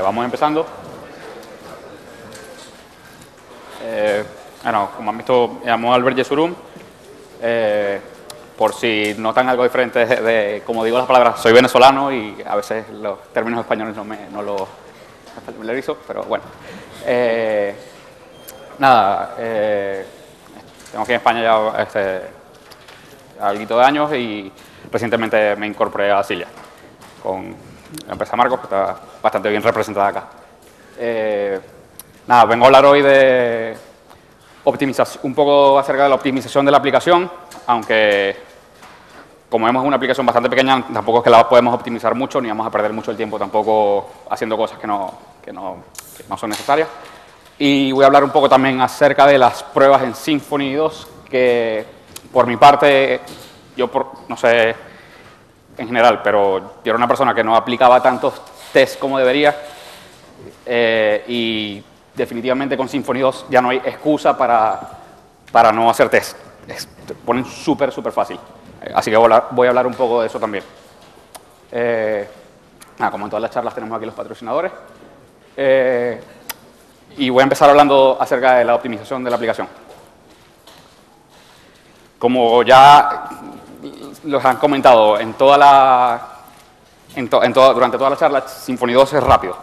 Vamos 0.00 0.24
empezando. 0.24 0.66
Eh, 3.84 4.24
bueno, 4.62 4.90
como 4.96 5.10
han 5.10 5.16
visto, 5.16 5.58
me 5.60 5.66
llamo 5.66 5.92
Albert 5.92 6.16
Yesurum. 6.16 6.54
Eh, 7.42 8.00
por 8.56 8.74
si 8.74 9.14
notan 9.18 9.48
algo 9.48 9.64
diferente 9.64 10.06
de, 10.06 10.16
de, 10.22 10.62
como 10.64 10.84
digo 10.84 10.96
las 10.98 11.06
palabras, 11.06 11.40
soy 11.40 11.52
venezolano 11.52 12.12
y 12.12 12.36
a 12.46 12.54
veces 12.54 12.88
los 12.90 13.22
términos 13.32 13.60
españoles 13.60 13.96
no, 13.96 14.04
me, 14.04 14.28
no 14.30 14.42
lo 14.42 14.68
familiarizo, 15.44 15.98
pero 16.06 16.22
bueno. 16.24 16.44
Eh, 17.04 17.74
nada, 18.78 19.34
tengo 19.36 21.02
aquí 21.02 21.12
en 21.12 21.16
España 21.16 21.42
ya 21.42 21.82
este, 21.82 22.20
algo 23.40 23.78
de 23.78 23.84
años 23.84 24.12
y 24.14 24.52
recientemente 24.92 25.56
me 25.56 25.66
incorporé 25.66 26.12
a 26.12 26.22
Silla 26.22 26.46
con 27.22 27.71
la 28.06 28.12
empresa 28.12 28.36
Marcos, 28.36 28.60
que 28.60 28.64
está 28.64 28.96
bastante 29.22 29.48
bien 29.48 29.62
representada 29.62 30.08
acá. 30.08 30.24
Eh, 30.98 31.60
nada, 32.26 32.44
vengo 32.44 32.64
a 32.64 32.66
hablar 32.66 32.84
hoy 32.84 33.02
de 33.02 33.76
optimización, 34.64 35.20
un 35.24 35.34
poco 35.34 35.78
acerca 35.78 36.04
de 36.04 36.08
la 36.08 36.14
optimización 36.14 36.64
de 36.64 36.70
la 36.70 36.78
aplicación, 36.78 37.30
aunque 37.66 38.36
como 39.48 39.66
vemos 39.66 39.82
es 39.82 39.86
una 39.86 39.96
aplicación 39.96 40.24
bastante 40.24 40.48
pequeña, 40.48 40.82
tampoco 40.92 41.18
es 41.18 41.24
que 41.24 41.30
la 41.30 41.46
podemos 41.46 41.74
optimizar 41.74 42.14
mucho, 42.14 42.40
ni 42.40 42.48
vamos 42.48 42.66
a 42.66 42.70
perder 42.70 42.92
mucho 42.92 43.10
el 43.10 43.18
tiempo 43.18 43.38
tampoco 43.38 44.10
haciendo 44.30 44.56
cosas 44.56 44.78
que 44.78 44.86
no, 44.86 45.12
que 45.44 45.52
no, 45.52 45.76
no 46.28 46.38
son 46.38 46.50
necesarias. 46.50 46.88
Y 47.58 47.92
voy 47.92 48.02
a 48.02 48.06
hablar 48.06 48.24
un 48.24 48.30
poco 48.30 48.48
también 48.48 48.80
acerca 48.80 49.26
de 49.26 49.36
las 49.36 49.62
pruebas 49.62 50.02
en 50.02 50.14
Symfony 50.14 50.72
2, 50.74 51.08
que 51.28 51.84
por 52.32 52.46
mi 52.46 52.56
parte, 52.56 53.20
yo 53.76 53.88
por, 53.88 54.06
no 54.26 54.36
sé 54.38 54.74
en 55.76 55.86
general, 55.86 56.20
pero 56.22 56.58
yo 56.58 56.90
era 56.90 56.96
una 56.96 57.08
persona 57.08 57.34
que 57.34 57.44
no 57.44 57.56
aplicaba 57.56 58.02
tantos 58.02 58.40
tests 58.72 58.96
como 58.96 59.18
debería 59.18 59.54
eh, 60.66 61.24
y 61.28 61.82
definitivamente 62.14 62.76
con 62.76 62.88
Symfony 62.88 63.20
2 63.20 63.46
ya 63.48 63.60
no 63.60 63.70
hay 63.70 63.78
excusa 63.78 64.36
para, 64.36 64.80
para 65.50 65.72
no 65.72 65.88
hacer 65.90 66.08
test. 66.08 66.36
Es, 66.68 66.88
te 67.06 67.14
ponen 67.14 67.44
súper, 67.44 67.90
súper 67.90 68.12
fácil. 68.12 68.38
Así 68.94 69.10
que 69.10 69.16
voy 69.16 69.30
a, 69.32 69.68
hablar, 69.68 69.86
un 69.86 69.94
poco 69.94 70.20
de 70.20 70.26
eso 70.26 70.38
también. 70.40 70.64
Eh, 71.70 72.28
como 73.10 73.24
en 73.24 73.30
todas 73.30 73.42
las 73.42 73.50
charlas 73.50 73.74
tenemos 73.74 73.96
aquí 73.96 74.06
los 74.06 74.14
patrocinadores. 74.14 74.72
Eh, 75.56 76.20
y 77.16 77.30
voy 77.30 77.40
a 77.40 77.44
empezar 77.44 77.68
hablando 77.68 78.16
acerca 78.20 78.54
de 78.54 78.64
la 78.64 78.74
optimización 78.74 79.22
de 79.22 79.30
la 79.30 79.36
aplicación. 79.36 79.68
Como 82.18 82.62
ya 82.62 83.28
los 84.24 84.44
han 84.44 84.56
comentado 84.56 85.18
en 85.18 85.34
toda 85.34 85.58
la, 85.58 86.28
en 87.14 87.28
to, 87.28 87.42
en 87.42 87.52
durante 87.52 87.98
toda 87.98 88.10
la 88.10 88.16
charla, 88.16 88.46
Symfony 88.46 88.92
2 88.92 89.12
es 89.14 89.22
rápido. 89.22 89.56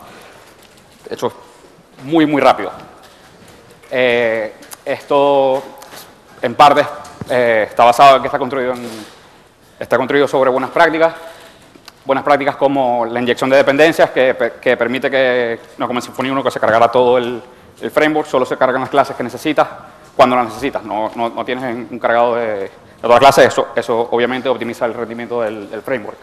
De 1.07 1.15
hecho, 1.15 1.31
muy, 2.03 2.25
muy 2.25 2.41
rápido. 2.41 2.71
Eh, 3.89 4.53
esto, 4.85 5.63
en 6.41 6.55
parte, 6.55 6.85
eh, 7.29 7.67
está 7.69 7.83
basado 7.83 8.17
en 8.17 8.21
que 8.21 8.27
está 8.27 8.37
construido, 8.37 8.73
en, 8.73 8.87
está 9.79 9.97
construido 9.97 10.27
sobre 10.27 10.49
buenas 10.49 10.71
prácticas. 10.71 11.13
Buenas 12.05 12.23
prácticas 12.23 12.55
como 12.55 13.05
la 13.05 13.19
inyección 13.19 13.49
de 13.49 13.57
dependencias, 13.57 14.09
que, 14.11 14.53
que 14.61 14.77
permite 14.77 15.11
que, 15.11 15.59
no 15.77 15.87
como 15.87 15.99
en 15.99 16.03
Symfony 16.03 16.31
1, 16.31 16.43
que 16.43 16.51
se 16.51 16.59
cargara 16.59 16.89
todo 16.89 17.17
el, 17.17 17.41
el, 17.81 17.91
framework, 17.91 18.27
solo 18.27 18.45
se 18.45 18.57
cargan 18.57 18.81
las 18.81 18.89
clases 18.89 19.15
que 19.15 19.23
necesitas 19.23 19.67
cuando 20.15 20.35
las 20.35 20.45
necesitas. 20.45 20.83
No, 20.83 21.11
no, 21.15 21.29
no 21.29 21.45
tienes 21.45 21.91
un 21.91 21.99
cargado 21.99 22.35
de, 22.35 22.71
de 23.01 23.07
todas 23.07 23.21
las 23.21 23.35
clases, 23.35 23.53
eso, 23.53 23.67
eso 23.75 24.09
obviamente 24.11 24.49
optimiza 24.49 24.85
el 24.85 24.93
rendimiento 24.93 25.41
del, 25.41 25.81
framework. 25.83 26.17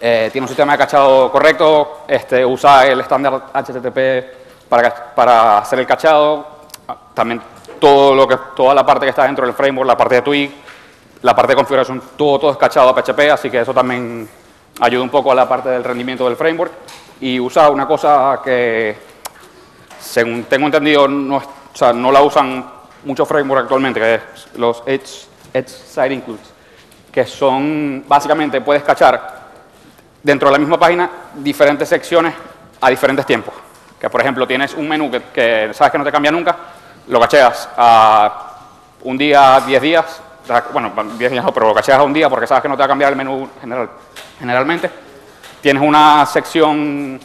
Eh, 0.00 0.30
tiene 0.32 0.44
un 0.44 0.48
sistema 0.48 0.72
de 0.72 0.78
cachado 0.78 1.30
correcto, 1.30 2.04
este, 2.08 2.44
usa 2.44 2.86
el 2.86 3.00
estándar 3.00 3.50
HTTP 3.52 4.68
para, 4.68 5.14
para, 5.14 5.58
hacer 5.58 5.78
el 5.78 5.86
cachado, 5.86 6.46
también 7.14 7.40
todo 7.78 8.14
lo 8.14 8.26
que, 8.26 8.36
toda 8.56 8.74
la 8.74 8.86
parte 8.86 9.06
que 9.06 9.10
está 9.10 9.24
dentro 9.24 9.44
del 9.44 9.54
framework, 9.54 9.86
la 9.86 9.96
parte 9.96 10.14
de 10.16 10.22
tweak, 10.22 10.52
la 11.20 11.36
parte 11.36 11.52
de 11.52 11.56
configuración, 11.56 12.02
todo, 12.16 12.38
todo 12.38 12.50
es 12.52 12.56
cachado 12.56 12.88
a 12.88 12.94
PHP, 12.94 13.20
así 13.30 13.50
que 13.50 13.60
eso 13.60 13.74
también 13.74 14.28
ayuda 14.80 15.02
un 15.02 15.10
poco 15.10 15.30
a 15.32 15.34
la 15.34 15.48
parte 15.48 15.68
del 15.68 15.84
rendimiento 15.84 16.26
del 16.26 16.36
framework. 16.36 16.72
Y 17.20 17.38
usa 17.38 17.70
una 17.70 17.86
cosa 17.86 18.40
que, 18.42 18.96
según 20.00 20.44
tengo 20.44 20.66
entendido, 20.66 21.06
no, 21.06 21.36
o 21.36 21.42
sea, 21.76 21.92
no 21.92 22.10
la 22.10 22.22
usan 22.22 22.64
muchos 23.04 23.28
frameworks 23.28 23.62
actualmente, 23.62 24.00
que 24.00 24.14
es 24.14 24.48
los 24.56 24.82
Edge, 24.86 25.26
Edge 25.52 25.68
Side 25.68 26.12
Includes, 26.12 26.52
que 27.10 27.26
son, 27.26 28.04
básicamente, 28.06 28.60
puedes 28.60 28.82
cachar 28.82 29.42
dentro 30.22 30.48
de 30.48 30.52
la 30.52 30.58
misma 30.58 30.78
página 30.78 31.10
diferentes 31.34 31.88
secciones 31.88 32.34
a 32.80 32.90
diferentes 32.90 33.26
tiempos. 33.26 33.54
Que 34.00 34.10
por 34.10 34.20
ejemplo 34.20 34.46
tienes 34.46 34.74
un 34.74 34.88
menú 34.88 35.10
que, 35.10 35.22
que 35.32 35.70
sabes 35.72 35.92
que 35.92 35.98
no 35.98 36.04
te 36.04 36.12
cambia 36.12 36.32
nunca, 36.32 36.56
lo 37.08 37.20
cacheas 37.20 37.68
a 37.76 38.50
un 39.02 39.18
día, 39.18 39.60
10 39.66 39.82
días, 39.82 40.22
bueno, 40.72 40.92
10 41.18 41.30
días 41.30 41.44
no, 41.44 41.52
pero 41.52 41.68
lo 41.68 41.74
cacheas 41.74 41.98
a 41.98 42.02
un 42.02 42.12
día 42.12 42.28
porque 42.28 42.46
sabes 42.46 42.62
que 42.62 42.68
no 42.68 42.74
te 42.74 42.80
va 42.80 42.84
a 42.86 42.88
cambiar 42.88 43.10
el 43.10 43.16
menú 43.16 43.48
general, 43.60 43.90
generalmente. 44.38 44.90
Tienes 45.60 45.82
una 45.82 46.26
sección 46.26 47.20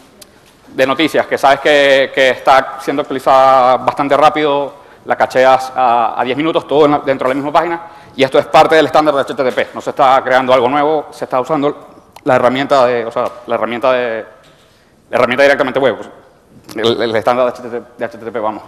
de 0.68 0.86
noticias 0.86 1.26
que 1.26 1.38
sabes 1.38 1.60
que, 1.60 2.12
que 2.14 2.30
está 2.32 2.78
siendo 2.82 3.02
actualizada 3.02 3.78
bastante 3.78 4.16
rápido, 4.16 4.76
la 5.06 5.16
cacheas 5.16 5.72
a, 5.76 6.20
a 6.20 6.24
10 6.24 6.38
minutos, 6.38 6.68
todo 6.68 6.88
dentro 7.00 7.28
de 7.28 7.34
la 7.34 7.36
misma 7.36 7.52
página, 7.52 7.82
y 8.18 8.24
esto 8.24 8.40
es 8.40 8.48
parte 8.48 8.76
del 8.76 8.88
estándar 8.88 9.14
de 9.14 9.22
HTTP, 9.22 9.76
no 9.76 9.80
se 9.80 9.92
está 9.92 10.22
creando 10.24 10.52
algo 10.52 10.68
nuevo, 10.68 11.06
se 11.12 11.26
está 11.26 11.40
usando 11.40 11.88
la 12.24 12.36
herramienta 12.36 12.86
de, 12.88 13.06
o 13.06 13.12
sea, 13.12 13.30
la 13.46 13.56
herramienta 13.56 13.94
de, 13.94 14.26
la 15.12 15.18
herramienta 15.18 15.44
directamente 15.44 15.80
web, 15.80 15.98
pues, 15.98 16.10
el, 16.76 17.16
estándar 17.16 17.54
de 17.54 17.84
de 17.98 18.08
HTTP 18.08 18.42
vamos. 18.42 18.64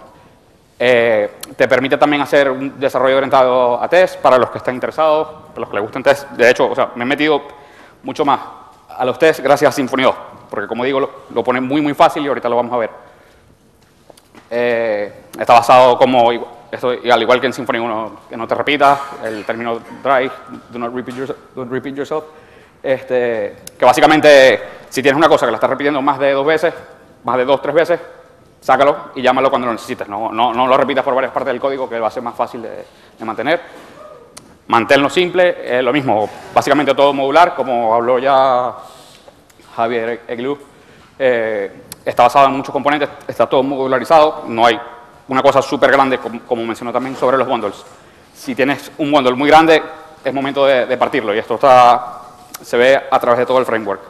Eh, 0.78 1.32
te 1.56 1.68
permite 1.68 1.98
también 1.98 2.22
hacer 2.22 2.48
un 2.50 2.78
desarrollo 2.78 3.16
orientado 3.16 3.82
a 3.82 3.88
test 3.88 4.20
para 4.20 4.38
los 4.38 4.50
que 4.50 4.58
estén 4.58 4.76
interesados, 4.76 5.28
para 5.48 5.60
los 5.60 5.68
que 5.68 5.74
les 5.74 5.82
gusten 5.82 6.02
test. 6.02 6.30
De 6.30 6.48
hecho, 6.48 6.70
o 6.70 6.74
sea, 6.74 6.92
me 6.94 7.02
he 7.02 7.06
metido 7.06 7.42
mucho 8.04 8.24
más 8.24 8.40
a 8.88 9.04
los 9.04 9.18
test 9.18 9.40
gracias 9.40 9.68
a 9.68 9.72
Symfony 9.72 10.02
2, 10.02 10.14
porque 10.48 10.68
como 10.68 10.84
digo, 10.84 11.00
lo, 11.00 11.10
lo 11.34 11.42
pone 11.42 11.60
muy, 11.60 11.82
muy 11.82 11.94
fácil 11.94 12.24
y 12.24 12.28
ahorita 12.28 12.48
lo 12.48 12.56
vamos 12.56 12.72
a 12.72 12.76
ver. 12.76 12.90
Eh, 14.48 15.12
está 15.38 15.54
basado 15.54 15.98
como, 15.98 16.30
esto, 16.70 16.90
al 16.90 17.22
igual 17.22 17.40
que 17.40 17.46
en 17.46 17.52
Symfony 17.52 17.78
1, 17.78 18.20
que 18.28 18.36
no 18.36 18.46
te 18.46 18.54
repitas, 18.54 18.98
el 19.24 19.44
término 19.44 19.80
dry, 20.02 20.30
do 20.70 20.78
not 20.78 20.94
repeat 20.94 21.16
don't 21.54 21.70
repeat 21.70 21.94
yourself 21.94 22.24
este, 22.82 23.56
que 23.78 23.84
básicamente, 23.84 24.60
si 24.88 25.02
tienes 25.02 25.18
una 25.18 25.28
cosa 25.28 25.46
que 25.46 25.52
la 25.52 25.56
estás 25.56 25.70
repitiendo 25.70 26.00
más 26.00 26.18
de 26.18 26.32
dos 26.32 26.46
veces, 26.46 26.72
más 27.24 27.36
de 27.36 27.44
dos, 27.44 27.60
tres 27.60 27.74
veces, 27.74 28.00
sácalo 28.60 29.10
y 29.14 29.22
llámalo 29.22 29.50
cuando 29.50 29.66
lo 29.66 29.72
necesites. 29.72 30.08
No, 30.08 30.32
no, 30.32 30.52
no 30.52 30.66
lo 30.66 30.76
repitas 30.76 31.04
por 31.04 31.14
varias 31.14 31.32
partes 31.32 31.52
del 31.52 31.60
código, 31.60 31.88
que 31.88 31.98
va 31.98 32.08
a 32.08 32.10
ser 32.10 32.22
más 32.22 32.34
fácil 32.34 32.62
de, 32.62 32.84
de 33.18 33.24
mantener. 33.24 33.60
Manténlo 34.68 35.10
simple, 35.10 35.56
eh, 35.78 35.82
lo 35.82 35.92
mismo, 35.92 36.28
básicamente 36.54 36.94
todo 36.94 37.12
modular, 37.12 37.54
como 37.54 37.92
habló 37.92 38.18
ya 38.18 38.72
Javier 39.74 40.22
Eglú, 40.28 40.56
eh, 41.18 41.82
está 42.04 42.22
basado 42.22 42.46
en 42.46 42.52
muchos 42.52 42.72
componentes, 42.72 43.08
está 43.26 43.48
todo 43.48 43.62
modularizado, 43.64 44.44
no 44.46 44.64
hay 44.64 44.80
una 45.30 45.42
cosa 45.42 45.62
súper 45.62 45.92
grande, 45.92 46.18
como, 46.18 46.64
mencionó 46.64 46.92
también 46.92 47.14
sobre 47.16 47.38
los 47.38 47.46
bundles. 47.46 47.84
Si 48.34 48.52
tienes 48.52 48.90
un 48.98 49.12
bundle 49.12 49.34
muy 49.34 49.48
grande, 49.48 49.80
es 50.24 50.34
momento 50.34 50.66
de, 50.66 50.96
partirlo, 50.96 51.32
y 51.32 51.38
esto 51.38 51.56
se 52.62 52.76
ve 52.76 53.00
a 53.08 53.20
través 53.20 53.38
de 53.38 53.46
todo 53.46 53.60
el 53.60 53.64
framework. 53.64 54.00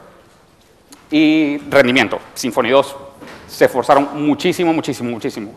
Y 1.11 1.59
rendimiento. 1.69 2.19
Symfony 2.33 2.71
2 2.71 2.97
se 3.47 3.67
esforzaron 3.67 4.09
muchísimo, 4.15 4.73
muchísimo, 4.73 5.11
muchísimo 5.11 5.53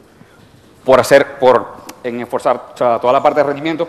por 0.84 1.00
hacer, 1.00 1.40
por 1.40 1.78
en 2.04 2.20
esforzar 2.20 2.76
toda 2.76 3.14
la 3.14 3.24
parte 3.24 3.40
de 3.40 3.46
rendimiento, 3.46 3.88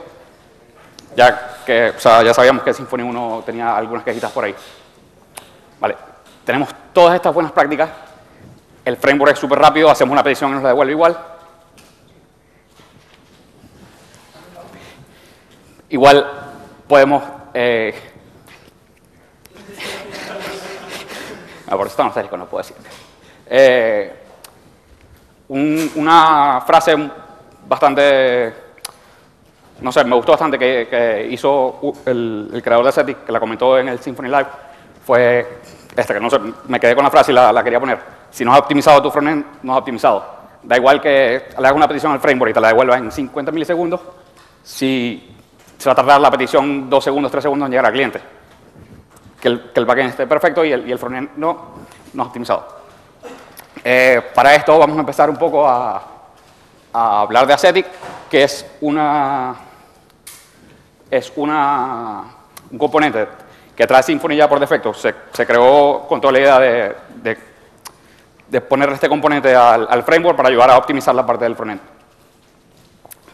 ya 1.17 1.59
que 1.67 1.93
ya 2.00 2.32
sabíamos 2.32 2.62
que 2.62 2.73
Symfony 2.73 3.03
1 3.03 3.43
tenía 3.44 3.76
algunas 3.76 4.05
quejitas 4.05 4.31
por 4.31 4.44
ahí. 4.44 4.55
Vale, 5.81 5.97
tenemos 6.44 6.69
todas 6.93 7.17
estas 7.17 7.35
buenas 7.35 7.50
prácticas, 7.50 7.91
el 8.85 8.97
framework 8.97 9.32
es 9.32 9.41
súper 9.41 9.59
rápido, 9.59 9.91
hacemos 9.91 10.12
una 10.12 10.23
petición 10.23 10.53
y 10.53 10.55
nos 10.55 10.62
la 10.62 10.69
devuelve 10.69 10.93
igual. 10.93 11.34
Igual 15.94 16.26
podemos 16.88 17.23
eh, 17.55 17.94
No, 21.70 21.76
por 21.76 21.87
eso 21.87 22.02
nostálgico 22.02 22.37
no 22.37 22.46
puedo 22.46 22.64
decir. 22.64 22.76
Eh, 23.46 24.12
un, 25.46 25.93
una 25.94 26.61
frase 26.67 26.96
bastante, 27.69 28.52
no 29.82 29.93
sé, 29.93 30.02
me 30.02 30.17
gustó 30.17 30.32
bastante 30.32 30.58
que, 30.58 30.88
que 30.91 31.29
hizo 31.31 31.79
el, 32.06 32.50
el, 32.52 32.61
creador 32.61 32.87
de 32.87 32.90
Setic, 32.90 33.25
que 33.25 33.31
la 33.31 33.38
comentó 33.38 33.79
en 33.79 33.87
el 33.87 34.00
Symphony 34.00 34.31
Live, 34.31 34.47
fue 35.06 35.61
esta, 35.97 36.12
que 36.12 36.19
no 36.19 36.29
sé, 36.29 36.40
me 36.67 36.81
quedé 36.81 36.97
con 36.97 37.05
la 37.05 37.11
frase 37.11 37.31
y 37.31 37.37
la, 37.37 37.52
la 37.52 37.62
quería 37.62 37.79
poner. 37.79 38.00
Si 38.32 38.44
no 38.44 38.52
has 38.52 38.58
optimizado 38.58 39.00
tu 39.00 39.12
frontend, 39.12 39.44
no 39.62 39.75
has 39.75 39.79
optimizado. 39.79 40.26
Da 40.61 40.76
igual 40.76 41.00
que 41.00 41.50
le 41.50 41.56
hagas 41.56 41.76
una 41.76 41.87
petición 41.87 42.11
al 42.11 42.19
framework 42.19 42.50
y 42.50 42.55
te 42.55 42.61
la 42.61 42.69
devuelvas 42.69 42.99
en 42.99 43.12
50 43.12 43.52
milisegundos, 43.52 44.00
si 44.64 45.34
se 45.79 45.88
va 45.88 45.93
a 45.93 45.97
tardar 45.97 46.21
la 46.21 46.31
petición 46.31 46.88
2 46.88 47.05
segundos, 47.05 47.31
3 47.31 47.43
segundos 47.43 47.67
en 47.67 47.71
llegar 47.71 47.87
al 47.87 47.93
cliente 47.93 48.21
que 49.44 49.49
el, 49.49 49.61
que 49.75 49.81
el 49.81 49.85
backend 49.85 50.09
esté 50.09 50.26
perfecto 50.26 50.65
y 50.65 50.73
el, 50.73 50.88
y 50.88 50.93
el 50.93 50.99
frontend 50.99 51.37
no, 51.37 51.75
no 52.15 52.23
optimizado. 52.23 52.67
Eh, 53.85 54.23
para 54.35 54.55
esto 54.55 54.79
vamos 54.79 54.97
a 54.97 55.00
empezar 55.00 55.29
un 55.29 55.37
poco 55.37 55.69
a, 55.69 56.03
a 56.91 57.21
hablar 57.21 57.47
de 57.47 57.53
Ascetic, 57.53 57.87
que 58.31 58.44
es 58.44 58.65
una 58.81 59.55
es 61.11 61.31
una, 61.37 62.25
un 62.71 62.79
componente 62.79 63.29
que 63.76 63.87
trae 63.87 64.03
Symfony 64.03 64.37
ya 64.37 64.49
por 64.49 64.59
defecto. 64.59 64.94
Se, 64.94 65.15
se 65.31 65.47
creó 65.47 66.06
con 66.09 66.23
toda 66.23 66.32
la 66.32 66.38
idea 66.38 66.59
de, 66.59 66.97
de, 67.17 67.38
de 68.49 68.61
poner 68.62 68.88
este 68.88 69.11
componente 69.11 69.55
al, 69.55 69.87
al, 69.91 70.03
framework 70.05 70.38
para 70.38 70.49
ayudar 70.49 70.71
a 70.71 70.79
optimizar 70.79 71.15
la 71.15 71.26
parte 71.26 71.44
del 71.44 71.55
frontend. 71.55 71.82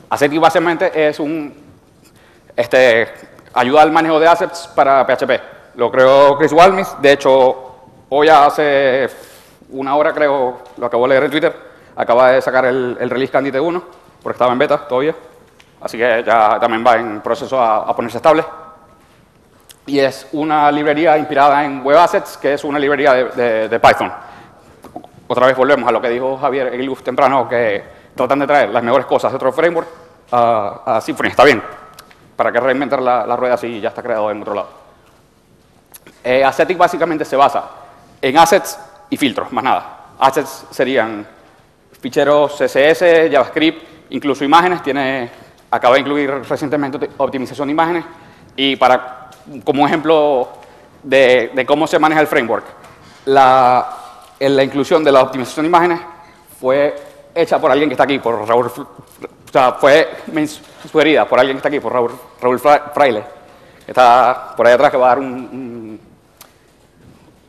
Ascetic 0.08 0.40
básicamente 0.40 1.08
es 1.08 1.20
un, 1.20 1.69
este, 2.60 3.08
ayuda 3.54 3.82
al 3.82 3.90
manejo 3.90 4.20
de 4.20 4.28
assets 4.28 4.68
para 4.74 5.06
PHP. 5.06 5.76
Lo 5.76 5.90
creó 5.90 6.36
Chris 6.36 6.52
Walmis, 6.52 6.94
de 7.00 7.12
hecho, 7.12 7.74
hoy 8.08 8.28
hace 8.28 9.08
una 9.70 9.96
hora 9.96 10.12
creo, 10.12 10.58
lo 10.76 10.86
acabo 10.86 11.04
de 11.04 11.10
leer 11.10 11.24
en 11.24 11.30
Twitter, 11.30 11.56
acaba 11.96 12.32
de 12.32 12.42
sacar 12.42 12.66
el, 12.66 12.96
el 13.00 13.10
release 13.10 13.32
Candidate 13.32 13.60
1, 13.60 13.82
porque 14.22 14.34
estaba 14.34 14.52
en 14.52 14.58
beta 14.58 14.78
todavía. 14.88 15.14
Así 15.80 15.96
que 15.96 16.22
ya 16.26 16.58
también 16.60 16.84
va 16.86 16.96
en 16.96 17.20
proceso 17.20 17.60
a, 17.60 17.94
ponerse 17.96 18.18
estable. 18.18 18.44
Y 19.86 19.98
es 19.98 20.28
una 20.32 20.70
librería 20.70 21.16
inspirada 21.16 21.64
en 21.64 21.82
Web 21.82 21.98
Assets, 21.98 22.36
que 22.36 22.54
es 22.54 22.64
una 22.64 22.78
librería 22.78 23.14
de 23.14 23.80
Python. 23.80 24.12
Otra 25.26 25.46
vez 25.46 25.56
volvemos 25.56 25.88
a 25.88 25.92
lo 25.92 26.00
que 26.00 26.08
dijo 26.08 26.36
Javier 26.36 26.74
Iluf 26.74 27.02
temprano, 27.02 27.48
que 27.48 27.84
tratan 28.16 28.40
de 28.40 28.46
traer 28.48 28.68
las 28.70 28.82
mejores 28.82 29.06
cosas 29.06 29.30
de 29.30 29.36
otro 29.36 29.52
framework 29.52 29.88
a, 30.32 30.82
a 30.84 31.00
Symfony. 31.00 31.28
Está 31.28 31.44
bien, 31.44 31.62
para 32.40 32.52
que 32.52 32.58
reinventar 32.58 33.02
la, 33.02 33.26
la, 33.26 33.37
rueda 33.37 33.58
si 33.58 33.82
ya 33.82 33.90
está 33.90 34.02
creado 34.02 34.31
en 34.31 34.40
otro 34.40 34.54
lado. 34.54 34.69
Eh, 36.25 36.42
Ascetic 36.42 36.78
básicamente 36.78 37.22
se 37.26 37.37
basa 37.37 37.64
en 38.22 38.38
assets 38.38 38.78
y 39.10 39.19
filtros, 39.19 39.52
más 39.52 39.62
nada. 39.62 40.06
Assets 40.19 40.64
serían 40.70 41.26
ficheros 42.00 42.54
CSS, 42.54 43.31
JavaScript, 43.31 43.82
incluso 44.08 44.42
imágenes, 44.42 44.82
tiene 44.82 45.31
acaba 45.70 45.96
de 45.96 46.00
incluir 46.00 46.31
recientemente 46.31 47.10
optimización 47.19 47.69
de 47.69 47.72
imágenes 47.72 48.04
y 48.56 48.75
para, 48.76 49.28
como 49.62 49.87
ejemplo 49.87 50.48
de, 51.02 51.50
de 51.54 51.66
cómo 51.66 51.87
se 51.87 51.98
maneja 51.98 52.22
el 52.22 52.26
framework, 52.26 52.64
la, 53.26 53.87
la, 54.38 54.64
inclusión 54.64 55.04
de 55.04 55.12
la 55.12 55.20
optimización 55.20 55.64
de 55.64 55.69
imágenes 55.69 56.00
fue 56.58 56.96
hecha 57.34 57.60
por 57.60 57.70
alguien 57.70 57.90
que 57.90 57.92
está 57.92 58.04
aquí, 58.04 58.19
por 58.19 58.48
Raúl, 58.48 58.72
o 59.50 59.52
sea, 59.52 59.73
fue 59.73 60.08
sugerida 60.88 61.25
por 61.25 61.41
alguien 61.41 61.56
que 61.56 61.58
está 61.58 61.69
aquí, 61.69 61.81
por 61.81 61.93
Raúl, 61.93 62.12
Raúl 62.41 62.61
Fraile, 62.61 63.25
que 63.85 63.91
está 63.91 64.55
por 64.56 64.64
ahí 64.64 64.75
atrás, 64.75 64.93
que 64.93 64.97
va 64.97 65.06
a 65.06 65.08
dar 65.08 65.19
un, 65.19 66.00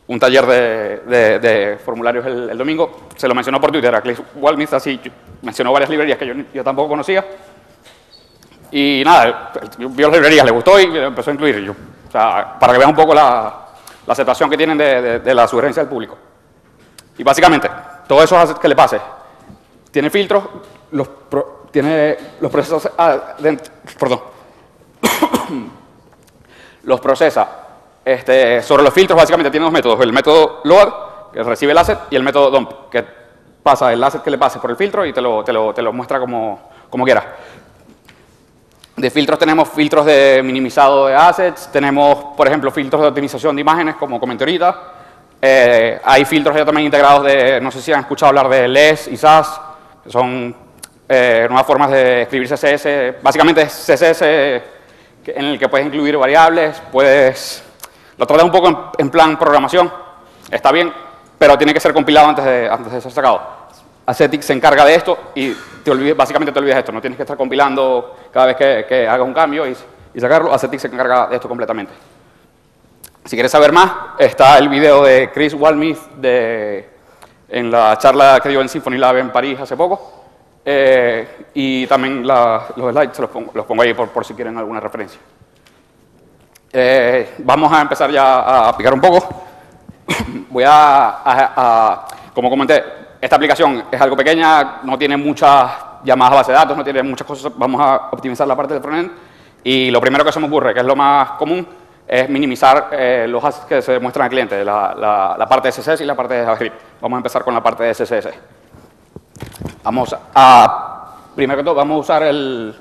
un, 0.07 0.19
taller 0.19 0.45
de, 0.48 1.39
de, 1.39 1.77
formularios 1.77 2.25
el, 2.25 2.50
el, 2.50 2.57
domingo. 2.57 3.01
Se 3.15 3.27
lo 3.27 3.36
mencionó 3.36 3.62
por 3.62 3.71
Twitter, 3.71 3.94
a 3.94 4.01
Cliff 4.01 4.19
Walmith, 4.33 4.74
así 4.74 5.00
mencionó 5.44 5.71
varias 5.71 5.92
librerías 5.92 6.18
que 6.18 6.25
yo, 6.25 6.33
yo 6.51 6.63
tampoco 6.63 6.89
conocía. 6.89 7.24
Y 8.71 9.03
nada, 9.06 9.51
vio 9.77 10.07
las 10.07 10.15
librerías, 10.18 10.44
le 10.44 10.51
gustó 10.51 10.80
y 10.80 10.98
empezó 10.98 11.30
a 11.30 11.33
incluir. 11.36 11.59
Yo, 11.59 11.74
o 11.74 12.12
sea, 12.12 12.57
para 12.59 12.74
que 12.74 12.80
vean 12.80 12.89
un 12.89 12.95
poco 12.95 13.13
la, 13.13 13.68
la 14.07 14.13
aceptación 14.13 14.50
que 14.50 14.57
tienen 14.57 14.75
de, 14.75 15.01
de, 15.03 15.19
de, 15.19 15.36
la 15.36 15.48
sugerencia 15.48 15.83
del 15.83 15.89
público. 15.92 16.18
Y 17.15 17.21
básicamente, 17.21 17.69
todo 18.07 18.24
eso 18.24 18.36
hace 18.39 18.56
que 18.56 18.68
le 18.68 18.75
pase. 18.75 19.00
Tiene 19.91 20.09
filtros, 20.09 20.43
los, 20.91 21.07
pro, 21.07 21.67
tiene 21.71 22.17
los 22.39 22.51
procesos, 22.51 22.89
ah, 22.97 23.35
dentro, 23.39 23.73
perdón, 23.99 24.21
los 26.83 26.99
procesa. 26.99 27.57
Este, 28.03 28.63
sobre 28.63 28.83
los 28.83 28.93
filtros, 28.93 29.17
básicamente 29.17 29.51
tiene 29.51 29.65
dos 29.65 29.73
métodos. 29.73 29.99
El 30.01 30.13
método 30.13 30.61
load, 30.63 30.93
que 31.33 31.43
recibe 31.43 31.71
el 31.73 31.77
asset, 31.77 31.99
y 32.09 32.15
el 32.15 32.23
método 32.23 32.49
dump, 32.49 32.71
que 32.89 33.05
pasa 33.61 33.93
el 33.93 34.03
asset 34.03 34.23
que 34.23 34.31
le 34.31 34.38
pase 34.38 34.59
por 34.59 34.71
el 34.71 34.77
filtro 34.77 35.05
y 35.05 35.13
te 35.13 35.21
lo, 35.21 35.43
te 35.43 35.53
lo, 35.53 35.73
te 35.73 35.81
lo 35.81 35.93
muestra 35.93 36.19
como, 36.19 36.69
como 36.89 37.05
quieras. 37.05 37.25
De 38.95 39.09
filtros 39.09 39.39
tenemos 39.39 39.69
filtros 39.69 40.05
de 40.05 40.41
minimizado 40.43 41.07
de 41.07 41.15
assets, 41.15 41.71
tenemos, 41.71 42.35
por 42.35 42.47
ejemplo, 42.47 42.71
filtros 42.71 43.01
de 43.01 43.07
optimización 43.07 43.55
de 43.55 43.61
imágenes, 43.61 43.95
como 43.95 44.19
comenté 44.19 44.43
ahorita. 44.43 44.81
Eh, 45.41 45.99
hay 46.03 46.25
filtros 46.25 46.55
ya 46.55 46.65
también 46.65 46.85
integrados 46.85 47.25
de, 47.25 47.59
no 47.61 47.71
sé 47.71 47.81
si 47.81 47.91
han 47.91 48.01
escuchado 48.01 48.29
hablar 48.29 48.49
de 48.49 48.67
LES 48.67 49.07
y 49.07 49.17
SAS, 49.17 49.59
son 50.07 50.56
eh, 51.07 51.45
nuevas 51.50 51.65
formas 51.65 51.92
de 51.92 52.24
escribir 52.24 52.48
CSS. 52.48 53.21
Básicamente 53.21 53.62
es 53.63 53.74
CSS 53.74 54.21
en 55.25 55.45
el 55.45 55.59
que 55.59 55.69
puedes 55.69 55.86
incluir 55.86 56.18
variables, 56.18 56.81
puedes... 56.92 57.63
Lo 58.18 58.25
tratas 58.25 58.45
un 58.45 58.51
poco 58.51 58.92
en, 58.98 59.09
plan 59.09 59.38
programación, 59.38 59.92
está 60.50 60.71
bien, 60.71 60.94
pero 61.38 61.57
tiene 61.57 61.74
que 61.74 61.80
ser 61.80 61.94
compilado 61.94 62.30
antes 62.30 62.45
de, 62.45 62.69
antes 62.69 62.94
de 62.94 63.01
ser 63.01 63.12
sacado. 63.12 63.42
Ascetic 64.06 64.42
se 64.42 64.53
encarga 64.53 64.86
de 64.86 64.95
esto 64.95 65.18
y 65.33 65.53
te 65.83 65.92
olvides, 65.92 66.15
básicamente 66.15 66.51
te 66.51 66.59
olvidas 66.59 66.80
esto, 66.80 66.92
no 66.92 67.01
tienes 67.01 67.18
que 67.18 67.24
estar 67.24 67.38
compilando 67.38 68.15
cada 68.31 68.48
vez 68.48 68.86
que, 68.86 69.07
hagas 69.07 69.25
un 69.25 69.33
cambio 69.33 69.68
y, 69.68 69.75
y, 70.13 70.19
sacarlo, 70.19 70.53
Ascetic 70.53 70.80
se 70.80 70.88
encarga 70.88 71.27
de 71.27 71.36
esto 71.36 71.48
completamente. 71.48 71.94
Si 73.25 73.36
quieres 73.36 73.51
saber 73.51 73.71
más, 73.71 73.92
está 74.19 74.57
el 74.57 74.69
video 74.69 75.03
de 75.03 75.31
Chris 75.31 75.53
Walmith 75.53 76.00
de, 76.18 76.90
en 77.51 77.69
la 77.69 77.98
charla 77.98 78.39
que 78.42 78.50
dio 78.50 78.62
en 78.62 78.69
Symphony 78.69 78.98
Lab 78.98 79.18
en 79.18 79.31
París 79.31 79.59
hace 79.59 79.75
poco, 79.75 80.24
eh, 80.63 81.48
y 81.53 81.86
también 81.88 82.25
la, 82.25 82.68
los 82.75 82.94
slides 82.94 83.19
los 83.19 83.30
pongo, 83.30 83.51
los 83.53 83.65
pongo 83.65 83.81
ahí 83.81 83.94
por, 83.94 84.09
por, 84.09 84.25
si 84.25 84.33
quieren 84.33 84.57
alguna 84.57 84.80
referencia. 84.80 85.19
Eh, 86.71 87.36
vamos 87.39 87.71
a 87.74 87.81
empezar 87.81 88.09
ya 88.09 88.39
a 88.39 88.69
aplicar 88.69 88.94
un 88.94 89.01
poco. 89.01 89.44
Voy 90.50 90.63
a, 90.63 91.09
a, 91.09 91.53
a 91.56 92.07
como 92.33 92.50
comenté, 92.50 92.83
esta 93.19 93.36
aplicación 93.36 93.83
es 93.92 94.00
algo 94.00 94.15
pequeña, 94.15 94.80
no 94.83 94.98
tiene 94.98 95.18
muchas 95.18 95.71
llamadas 96.03 96.33
a 96.33 96.36
base 96.38 96.51
de 96.51 96.57
datos, 96.57 96.77
no 96.77 96.83
tiene 96.83 97.03
muchas 97.03 97.27
cosas, 97.27 97.51
vamos 97.56 97.81
a 97.81 98.09
optimizar 98.12 98.48
la 98.48 98.56
parte 98.56 98.74
del 98.74 98.81
frontend. 98.81 99.12
Y 99.63 99.92
lo 99.92 100.00
primero 100.01 100.24
que 100.24 100.31
se 100.31 100.39
me 100.39 100.48
ocurre, 100.48 100.74
que 100.74 100.80
es 100.80 100.86
lo 100.86 100.95
más 100.95 101.31
común, 101.31 101.68
es 102.11 102.27
minimizar 102.27 102.89
eh, 102.91 103.25
los 103.25 103.41
assets 103.41 103.65
que 103.67 103.81
se 103.81 103.97
muestran 103.97 104.25
al 104.25 104.29
cliente, 104.29 104.65
la, 104.65 104.93
la, 104.93 105.35
la, 105.39 105.47
parte 105.47 105.69
de 105.69 105.71
CSS 105.71 106.01
y 106.01 106.05
la 106.05 106.13
parte 106.13 106.33
de 106.33 106.43
JavaScript. 106.43 106.75
Vamos 106.99 107.15
a 107.15 107.19
empezar 107.19 107.41
con 107.41 107.53
la 107.53 107.63
parte 107.63 107.85
de 107.85 107.93
CSS. 107.93 108.27
Vamos 109.81 110.13
a, 110.35 111.15
primero 111.33 111.59
que 111.59 111.63
todo, 111.63 111.75
vamos 111.75 111.95
a 111.95 111.99
usar 111.99 112.23
el, 112.23 112.75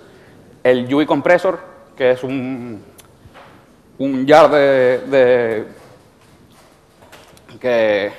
el 0.65 0.93
UI 0.93 1.07
Compressor, 1.07 1.61
que 1.97 2.11
es 2.11 2.25
un, 2.25 2.85
un 3.99 4.27
jar 4.27 4.51
de, 4.51 4.99
de 5.07 5.67
que, 7.61 8.13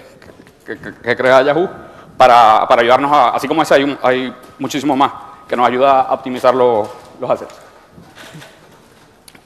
que, 0.66 0.78
que 0.80 1.16
crea 1.18 1.42
Yahoo 1.42 1.70
para, 2.16 2.66
para 2.70 2.84
ayudarnos 2.84 3.12
a, 3.12 3.30
así 3.32 3.50
como 3.50 3.64
ese 3.64 3.74
hay, 3.74 3.84
un, 3.84 4.00
hay 4.02 4.34
muchísimos 4.58 4.96
más 4.96 5.12
que 5.46 5.58
nos 5.58 5.68
ayuda 5.68 6.04
a 6.04 6.14
optimizar 6.14 6.56
los, 6.56 6.88
los 7.20 7.30
assets. 7.30 7.60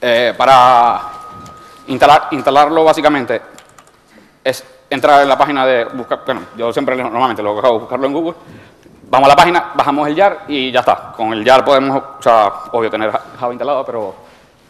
Eh, 0.00 0.32
para 0.38 1.15
instalar, 1.88 2.28
instalarlo 2.30 2.84
básicamente 2.84 3.40
es 4.44 4.64
entrar 4.88 5.22
en 5.22 5.28
la 5.28 5.36
página 5.36 5.66
de 5.66 5.84
buscar, 5.86 6.22
bueno, 6.24 6.42
yo 6.56 6.72
siempre 6.72 6.96
normalmente 6.96 7.42
lo 7.42 7.58
hago 7.58 7.80
buscarlo 7.80 8.06
en 8.06 8.12
Google, 8.12 8.34
vamos 9.08 9.26
a 9.26 9.30
la 9.30 9.36
página, 9.36 9.72
bajamos 9.74 10.08
el 10.08 10.16
jar 10.16 10.44
y 10.48 10.70
ya 10.70 10.80
está. 10.80 11.12
Con 11.16 11.32
el 11.32 11.44
jar 11.44 11.64
podemos, 11.64 12.02
o 12.18 12.22
sea, 12.22 12.52
obvio 12.72 12.90
tener 12.90 13.10
Java 13.10 13.52
instalado, 13.52 13.84
pero 13.84 14.14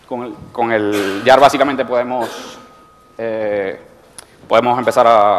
con 0.09 0.23
el, 0.23 0.35
con 0.53 0.73
el 0.73 1.23
jar 1.25 1.41
básicamente 1.41 1.85
podemos, 1.85 2.59
eh, 3.19 3.81
podemos 4.49 4.79
empezar 4.79 5.07
a, 5.07 5.39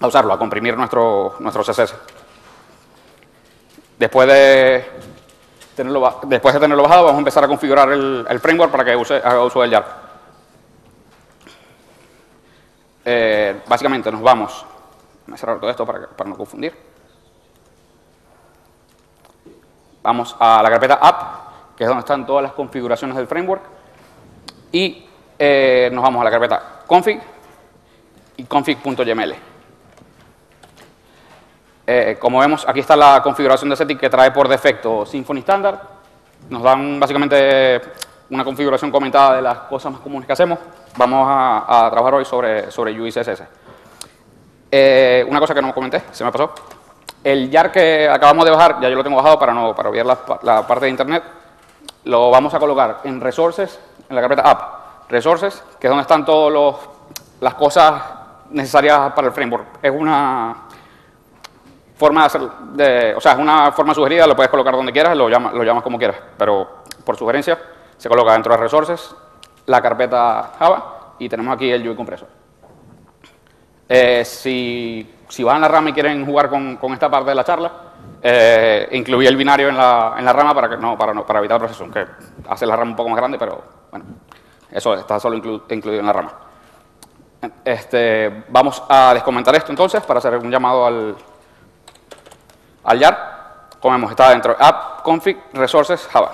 a 0.00 0.06
usarlo, 0.06 0.32
a 0.32 0.38
comprimir 0.38 0.76
nuestro, 0.76 1.36
nuestro 1.40 1.62
CSS. 1.62 1.94
Después 3.98 4.28
de, 4.28 4.84
después 6.26 6.54
de 6.54 6.60
tenerlo 6.60 6.82
bajado, 6.82 7.04
vamos 7.04 7.16
a 7.16 7.20
empezar 7.20 7.44
a 7.44 7.48
configurar 7.48 7.90
el, 7.90 8.40
framework 8.40 8.70
para 8.70 8.84
que 8.84 8.96
use, 8.96 9.16
haga 9.16 9.44
uso 9.44 9.62
del 9.62 9.70
Jar. 9.70 10.08
Eh, 13.04 13.62
básicamente 13.66 14.12
nos 14.12 14.20
vamos, 14.20 14.66
voy 15.26 15.34
a 15.34 15.38
cerrar 15.38 15.58
todo 15.58 15.70
esto 15.70 15.86
para, 15.86 16.08
para 16.08 16.30
no 16.30 16.36
confundir. 16.36 16.74
Vamos 20.02 20.36
a 20.38 20.62
la 20.62 20.70
carpeta 20.70 20.94
app, 20.94 21.76
que 21.76 21.84
es 21.84 21.88
donde 21.88 22.00
están 22.00 22.26
todas 22.26 22.42
las 22.42 22.52
configuraciones 22.52 23.16
del 23.16 23.26
framework, 23.26 23.62
y 24.72 25.06
eh, 25.38 25.90
nos 25.92 26.02
vamos 26.02 26.20
a 26.20 26.24
la 26.24 26.30
carpeta 26.30 26.82
config 26.86 27.20
y 28.36 28.44
config.yml. 28.44 29.34
Eh, 31.90 32.18
como 32.20 32.40
vemos, 32.40 32.68
aquí 32.68 32.80
está 32.80 32.94
la 32.94 33.22
configuración 33.22 33.70
de 33.70 33.74
setting 33.76 33.96
que 33.96 34.10
trae 34.10 34.30
por 34.30 34.46
defecto 34.46 35.06
Symfony 35.06 35.38
Standard. 35.38 35.78
Nos 36.50 36.62
dan 36.62 37.00
básicamente 37.00 37.80
una 38.28 38.44
configuración 38.44 38.90
comentada 38.90 39.36
de 39.36 39.40
las 39.40 39.60
cosas 39.60 39.92
más 39.92 40.02
comunes 40.02 40.26
que 40.26 40.34
hacemos. 40.34 40.58
Vamos 40.98 41.26
a, 41.26 41.86
a 41.86 41.90
trabajar 41.90 42.12
hoy 42.12 42.26
sobre, 42.26 42.70
sobre 42.70 42.92
UI 43.00 43.10
CSS. 43.10 43.42
Eh, 44.70 45.24
una 45.30 45.40
cosa 45.40 45.54
que 45.54 45.62
no 45.62 45.72
comenté, 45.72 46.02
se 46.10 46.24
me 46.24 46.30
pasó. 46.30 46.52
El 47.24 47.50
YAR 47.50 47.72
que 47.72 48.06
acabamos 48.06 48.44
de 48.44 48.50
bajar, 48.50 48.82
ya 48.82 48.90
yo 48.90 48.94
lo 48.94 49.02
tengo 49.02 49.16
bajado 49.16 49.38
para 49.38 49.54
no 49.54 49.74
para 49.74 49.88
obviar 49.88 50.04
la, 50.04 50.18
la 50.42 50.66
parte 50.66 50.84
de 50.84 50.90
internet, 50.90 51.24
lo 52.04 52.30
vamos 52.30 52.52
a 52.52 52.58
colocar 52.58 53.00
en 53.04 53.18
Resources, 53.18 53.80
en 54.10 54.14
la 54.14 54.20
carpeta 54.20 54.42
App. 54.42 55.08
Resources, 55.08 55.64
que 55.80 55.86
es 55.86 55.90
donde 55.90 56.02
están 56.02 56.26
todas 56.26 56.76
las 57.40 57.54
cosas 57.54 58.02
necesarias 58.50 59.10
para 59.14 59.28
el 59.28 59.32
framework. 59.32 59.78
Es 59.80 59.90
una 59.90 60.67
forma 61.98 62.20
de 62.20 62.26
hacer, 62.26 62.40
de, 62.74 63.14
o 63.16 63.20
sea, 63.20 63.32
es 63.32 63.38
una 63.38 63.72
forma 63.72 63.92
sugerida, 63.92 64.26
lo 64.26 64.36
puedes 64.36 64.50
colocar 64.50 64.74
donde 64.74 64.92
quieras, 64.92 65.16
lo, 65.16 65.28
llama, 65.28 65.52
lo 65.52 65.64
llamas 65.64 65.82
como 65.82 65.98
quieras, 65.98 66.16
pero 66.38 66.78
por 67.04 67.16
sugerencia 67.16 67.58
se 67.96 68.08
coloca 68.08 68.32
dentro 68.32 68.52
de 68.52 68.62
resources 68.62 69.14
la 69.66 69.82
carpeta 69.82 70.52
Java 70.58 71.14
y 71.18 71.28
tenemos 71.28 71.54
aquí 71.54 71.70
el 71.70 71.86
UI 71.86 71.96
compresor. 71.96 72.28
Eh, 73.88 74.24
si, 74.24 75.14
si 75.28 75.42
van 75.42 75.56
a 75.56 75.60
la 75.60 75.68
rama 75.68 75.90
y 75.90 75.92
quieren 75.92 76.24
jugar 76.24 76.48
con, 76.48 76.76
con 76.76 76.92
esta 76.92 77.10
parte 77.10 77.30
de 77.30 77.34
la 77.34 77.44
charla, 77.44 77.72
eh, 78.22 78.88
incluí 78.92 79.26
el 79.26 79.36
binario 79.36 79.68
en 79.68 79.76
la, 79.76 80.14
en 80.16 80.24
la 80.24 80.32
rama 80.32 80.54
para, 80.54 80.68
que, 80.68 80.76
no, 80.76 80.96
para, 80.96 81.12
no, 81.12 81.26
para 81.26 81.40
evitar 81.40 81.56
el 81.56 81.66
proceso, 81.66 81.90
que 81.90 82.06
hace 82.48 82.64
la 82.64 82.76
rama 82.76 82.92
un 82.92 82.96
poco 82.96 83.08
más 83.08 83.18
grande, 83.18 83.38
pero 83.38 83.62
bueno, 83.90 84.06
eso 84.70 84.94
está 84.94 85.18
solo 85.18 85.36
incluido 85.36 86.00
en 86.00 86.06
la 86.06 86.12
rama. 86.12 86.32
Este, 87.64 88.44
vamos 88.48 88.82
a 88.88 89.14
descomentar 89.14 89.54
esto 89.56 89.72
entonces 89.72 90.02
para 90.04 90.18
hacer 90.18 90.36
un 90.36 90.50
llamado 90.50 90.86
al, 90.86 91.16
al 92.88 92.98
YAR. 92.98 93.38
Como 93.80 93.94
vemos, 93.94 94.10
está 94.10 94.30
dentro 94.30 94.56
app, 94.58 95.02
config, 95.02 95.38
resources, 95.52 96.08
java. 96.10 96.32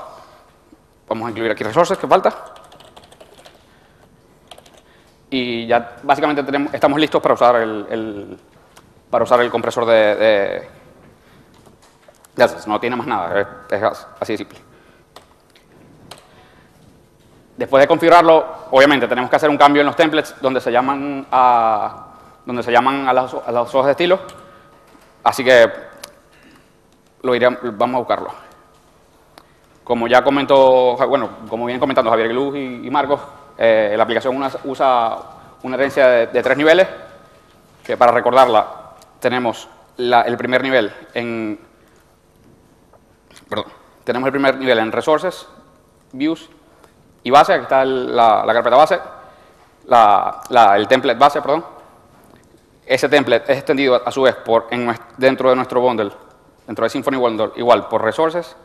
Vamos 1.09 1.27
a 1.27 1.31
incluir 1.31 1.51
aquí 1.51 1.63
resources, 1.63 1.99
que 1.99 2.07
falta. 2.07 2.33
Y 5.29 5.67
ya 5.67 5.97
básicamente 6.03 6.43
tenemos, 6.43 6.73
estamos 6.73 6.99
listos 6.99 7.21
para 7.21 7.35
usar 7.35 7.57
el, 7.57 7.87
el 7.91 8.39
para 9.11 9.25
usar 9.25 9.41
el 9.41 9.51
compresor 9.51 9.85
de, 9.85 10.15
de, 10.15 10.69
de. 12.37 12.49
No 12.67 12.81
tiene 12.81 12.97
más 12.97 13.07
nada, 13.07 13.41
es, 13.41 13.47
es 13.73 14.07
así 14.21 14.33
de 14.33 14.39
simple. 14.39 14.59
Después 17.57 17.81
de 17.81 17.87
configurarlo, 17.87 18.67
obviamente 18.71 19.07
tenemos 19.07 19.29
que 19.29 19.37
hacer 19.37 19.51
un 19.51 19.57
cambio 19.59 19.81
en 19.81 19.87
los 19.87 19.97
templates 19.97 20.35
donde 20.41 20.61
se 20.61 20.73
llaman 20.73 21.27
a, 21.31 22.07
donde 22.45 22.63
se 22.63 22.73
llaman 22.73 23.07
a, 23.09 23.13
las, 23.13 23.35
a 23.35 23.53
las 23.53 23.75
hojas 23.75 23.87
de 23.87 23.93
estilo. 23.93 24.21
Así 25.23 25.45
que 25.45 25.94
lo 27.25 27.35
iré, 27.35 27.49
vamos 27.49 27.97
a 27.97 27.99
buscarlo. 27.99 28.29
Como 29.83 30.07
ya 30.07 30.23
comentó, 30.23 30.97
bueno, 31.09 31.31
como 31.49 31.67
vienen 31.67 31.81
comentando 31.81 32.11
Javier 32.11 32.29
Gluz 32.29 32.57
y, 32.57 32.89
Marcos, 32.91 33.21
eh, 33.59 33.95
la 33.97 34.03
aplicación 34.03 34.41
usa 34.65 35.19
una 35.63 35.77
herencia 35.77 36.07
de, 36.07 36.43
tres 36.43 36.57
niveles, 36.57 36.87
que 37.83 37.97
para 37.97 38.13
recordarla 38.13 38.67
tenemos 39.21 39.69
la, 39.97 40.23
el 40.23 40.37
primer 40.37 40.63
nivel 40.63 40.93
en, 41.15 41.59
perdón, 43.49 43.67
tenemos 44.05 44.27
el 44.27 44.33
primer 44.33 44.57
nivel 44.57 44.79
en 44.79 44.93
Resources, 44.93 45.49
Views 46.13 46.49
y 47.23 47.31
Base, 47.31 47.55
aquí 47.55 47.63
está 47.63 47.85
la, 47.85 48.45
la, 48.45 48.53
carpeta 48.53 48.77
base, 48.77 49.01
la, 49.87 50.77
el 50.77 50.87
template 50.89 51.19
base, 51.19 51.41
perdón. 51.41 51.65
Ese 52.87 53.09
template 53.09 53.51
es 53.51 53.59
extendido 53.59 54.07
a 54.07 54.11
su 54.11 54.23
vez 54.23 54.35
por, 54.35 54.67
en, 54.71 54.95
dentro 55.17 55.49
de 55.49 55.57
nuestro 55.57 55.81
bundle 55.81 56.24
dentro 56.67 56.85
de 56.85 56.91
Symfony 56.91 57.17
Bundle, 57.17 57.53
igual 57.57 57.89
por 57.89 58.03
resources, 58.03 58.57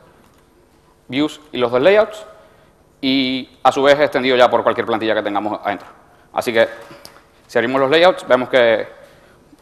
views 1.08 1.42
y 1.52 1.58
los 1.58 1.72
dos 1.72 1.82
layouts, 1.82 2.26
y 3.02 3.58
a 3.64 3.72
su 3.72 3.82
vez 3.84 4.00
extendido 4.00 4.36
ya 4.36 4.50
por 4.50 4.64
cualquier 4.64 4.86
plantilla 4.86 5.16
que 5.16 5.24
tengamos 5.24 5.60
adentro. 5.64 5.88
Así 6.34 6.54
que 6.54 6.68
si 7.48 7.58
abrimos 7.58 7.82
los 7.82 7.90
layouts, 7.90 8.28
vemos 8.28 8.50
que 8.50 8.88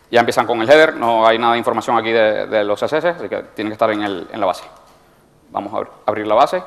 ya 0.09 0.19
empiezan 0.19 0.45
con 0.45 0.61
el 0.61 0.69
header, 0.69 0.95
no 0.95 1.27
hay 1.27 1.37
nada 1.37 1.53
de 1.53 1.59
información 1.59 1.97
aquí 1.97 2.11
de, 2.11 2.63
los 2.63 2.79
CSS, 2.79 3.05
así 3.05 3.29
que 3.29 3.43
tiene 3.55 3.69
que 3.69 3.73
estar 3.73 3.91
en, 3.91 4.03
el, 4.03 4.27
en 4.31 4.39
la 4.39 4.45
base. 4.45 4.63
Vamos 5.51 5.73
a 5.73 6.09
abrir 6.09 6.27
la 6.27 6.35
base 6.35 6.63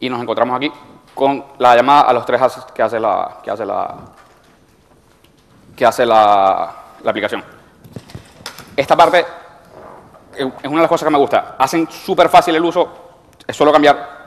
y 0.00 0.08
nos 0.08 0.20
encontramos 0.20 0.56
aquí 0.56 0.70
con 1.14 1.44
la 1.58 1.76
llamada 1.76 2.02
a 2.02 2.12
los 2.12 2.26
tres 2.26 2.40
assets 2.42 2.72
que 2.72 2.82
hace 2.82 2.98
la, 2.98 3.38
que 3.42 3.50
hace 3.50 3.64
la, 3.64 3.94
que 5.76 5.86
hace 5.86 6.04
la 6.04 6.74
aplicación. 7.04 7.42
Esta 8.76 8.96
parte 8.96 9.24
es 10.36 10.44
una 10.64 10.76
de 10.76 10.82
las 10.82 10.88
cosas 10.88 11.06
que 11.06 11.12
me 11.12 11.18
gusta. 11.18 11.56
Hacen 11.58 11.88
súper 11.90 12.28
fácil 12.28 12.54
el 12.54 12.64
uso, 12.64 12.88
es 13.46 13.56
solo 13.56 13.72
cambiar 13.72 14.24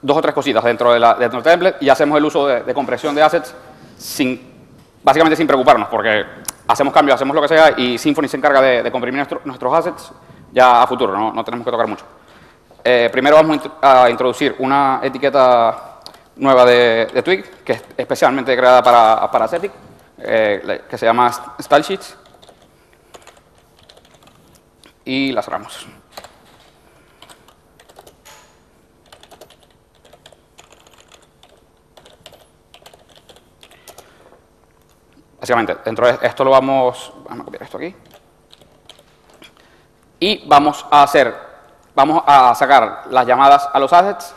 dos 0.00 0.16
o 0.16 0.22
tres 0.22 0.34
cositas 0.34 0.62
dentro 0.62 0.92
de 0.92 1.00
la, 1.00 1.14
dentro 1.14 1.40
del 1.40 1.50
template 1.50 1.84
y 1.84 1.88
hacemos 1.88 2.18
el 2.18 2.24
uso 2.24 2.46
de, 2.46 2.74
compresión 2.74 3.14
de 3.14 3.22
assets 3.22 3.54
sin, 3.96 4.40
básicamente 5.02 5.36
sin 5.36 5.46
preocuparnos, 5.46 5.88
porque 5.88 6.24
hacemos 6.68 6.92
cambios, 6.92 7.14
hacemos 7.14 7.34
lo 7.34 7.42
que 7.42 7.48
sea 7.48 7.74
y 7.76 7.96
Symfony 7.96 8.28
se 8.28 8.36
encarga 8.36 8.60
de, 8.60 8.92
comprimir 8.92 9.18
nuestro, 9.18 9.40
nuestros 9.44 9.72
assets 9.74 10.12
ya 10.52 10.82
a 10.82 10.86
futuro, 10.86 11.16
no, 11.16 11.32
no 11.32 11.42
tenemos 11.44 11.64
que 11.64 11.70
tocar 11.70 11.86
mucho. 11.86 12.04
Eh, 12.84 13.08
primero 13.10 13.36
vamos 13.36 13.60
a 13.80 14.10
introducir 14.10 14.54
una 14.58 15.00
etiqueta 15.02 16.00
nueva 16.36 16.66
de, 16.66 17.06
de 17.12 17.22
Twig, 17.22 17.64
que 17.64 17.72
es 17.72 17.84
especialmente 17.96 18.54
creada 18.56 18.82
para, 18.82 19.30
para 19.30 19.48
eh, 20.18 20.82
que 20.88 20.98
se 20.98 21.06
llama 21.06 21.30
Style 21.60 21.82
Sheets 21.82 22.16
y 25.04 25.32
las 25.32 25.44
cerramos. 25.44 25.86
Básicamente, 35.40 35.76
dentro 35.84 36.06
de 36.06 36.26
esto 36.26 36.42
lo 36.42 36.52
vamos, 36.52 37.12
vamos 37.28 37.42
a 37.42 37.44
copiar 37.44 37.62
esto 37.64 37.76
aquí, 37.76 37.94
y 40.18 40.48
vamos 40.48 40.86
a 40.90 41.02
hacer, 41.02 41.34
vamos 41.94 42.22
a 42.26 42.54
sacar 42.54 43.02
las 43.10 43.26
llamadas 43.26 43.68
a 43.70 43.78
los 43.78 43.92
assets 43.92 44.34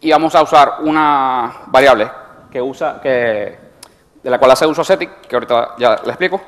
y 0.00 0.10
vamos 0.10 0.34
a 0.34 0.42
usar 0.42 0.76
una 0.80 1.62
variable 1.68 2.10
que 2.50 2.60
usa, 2.60 3.00
que, 3.00 3.58
de 4.22 4.30
la 4.30 4.38
cual 4.38 4.50
hace 4.50 4.66
uso 4.66 4.84
Setic, 4.84 5.22
que 5.22 5.36
ahorita 5.36 5.76
ya 5.78 5.96
le 6.04 6.10
explico, 6.10 6.38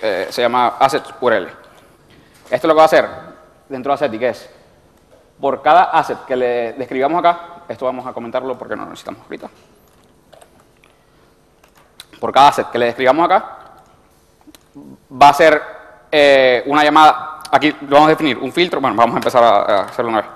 que 0.00 0.28
se 0.30 0.40
llama 0.40 0.76
assets 0.78 1.12
URL. 1.20 1.63
Esto 2.50 2.68
lo 2.68 2.74
que 2.74 2.78
va 2.78 2.82
a 2.82 2.86
hacer 2.86 3.08
dentro 3.68 3.90
de 3.90 3.94
Ascetic 3.94 4.22
es, 4.22 4.50
por 5.40 5.62
cada 5.62 5.84
asset 5.84 6.24
que 6.26 6.36
le 6.36 6.72
describamos 6.74 7.18
acá, 7.18 7.62
esto 7.68 7.84
vamos 7.86 8.06
a 8.06 8.12
comentarlo 8.12 8.56
porque 8.56 8.76
no 8.76 8.84
lo 8.84 8.90
necesitamos 8.90 9.22
ahorita. 9.22 9.50
Por 12.20 12.32
cada 12.32 12.48
asset 12.48 12.70
que 12.70 12.78
le 12.78 12.86
describamos 12.86 13.24
acá, 13.24 13.58
va 15.10 15.28
a 15.28 15.34
ser 15.34 15.62
eh, 16.10 16.62
una 16.66 16.84
llamada, 16.84 17.40
aquí 17.50 17.74
vamos 17.82 18.06
a 18.06 18.10
definir. 18.10 18.38
Un 18.38 18.52
filtro, 18.52 18.80
bueno, 18.80 18.96
vamos 18.96 19.14
a 19.14 19.18
empezar 19.18 19.42
a, 19.42 19.80
hacerlo 19.82 20.10
una 20.10 20.20
vez. 20.20 20.30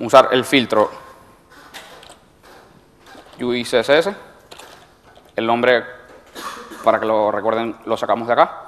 Usar 0.00 0.28
el 0.30 0.44
filtro 0.44 0.90
UI 3.40 3.64
CSS, 3.64 4.10
el 5.36 5.46
nombre, 5.46 5.84
para 6.84 7.00
que 7.00 7.06
lo 7.06 7.30
recuerden, 7.32 7.76
lo 7.84 7.96
sacamos 7.96 8.26
de 8.28 8.32
acá 8.32 8.67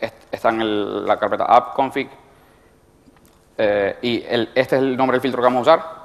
está 0.00 0.48
en 0.48 1.06
la 1.06 1.18
carpeta 1.18 1.44
app 1.44 1.74
config 1.74 2.08
eh, 3.58 3.98
y 4.02 4.24
el, 4.26 4.50
este 4.54 4.76
es 4.76 4.82
el 4.82 4.96
nombre 4.96 5.16
del 5.16 5.20
filtro 5.20 5.40
que 5.40 5.44
vamos 5.44 5.68
a 5.68 5.74
usar. 5.74 6.00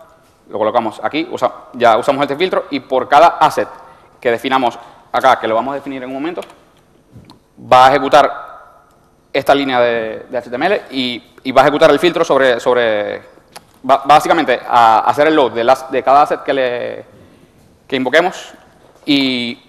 Lo 0.50 0.58
colocamos 0.60 1.00
aquí, 1.02 1.28
ya 1.74 1.98
usamos 1.98 2.22
este 2.22 2.36
filtro 2.36 2.66
y 2.70 2.82
por 2.82 3.08
cada 3.08 3.38
asset 3.40 3.68
que 4.20 4.30
definamos 4.30 4.78
acá, 5.12 5.40
que 5.40 5.48
lo 5.48 5.56
vamos 5.56 5.72
a 5.72 5.76
definir 5.76 6.04
en 6.04 6.10
un 6.10 6.16
momento, 6.16 6.42
va 7.72 7.88
a 7.88 7.90
ejecutar 7.90 8.46
esta 9.32 9.56
línea 9.56 9.80
de, 9.80 10.26
de 10.30 10.42
HTML 10.42 10.82
y, 10.92 11.52
va 11.52 11.62
a 11.62 11.64
ejecutar 11.64 11.90
el 11.92 12.00
filtro 12.00 12.24
sobre, 12.24 12.60
sobre 12.60 13.22
va, 13.90 14.04
básicamente 14.06 14.60
a 14.68 15.00
hacer 15.00 15.28
el 15.28 15.36
load 15.36 15.54
de 15.90 16.04
cada 16.04 16.24
asset 16.24 16.44
que, 16.44 16.54
le, 16.54 17.06
que 17.88 17.96
invoquemos 17.96 18.54
y 19.06 19.60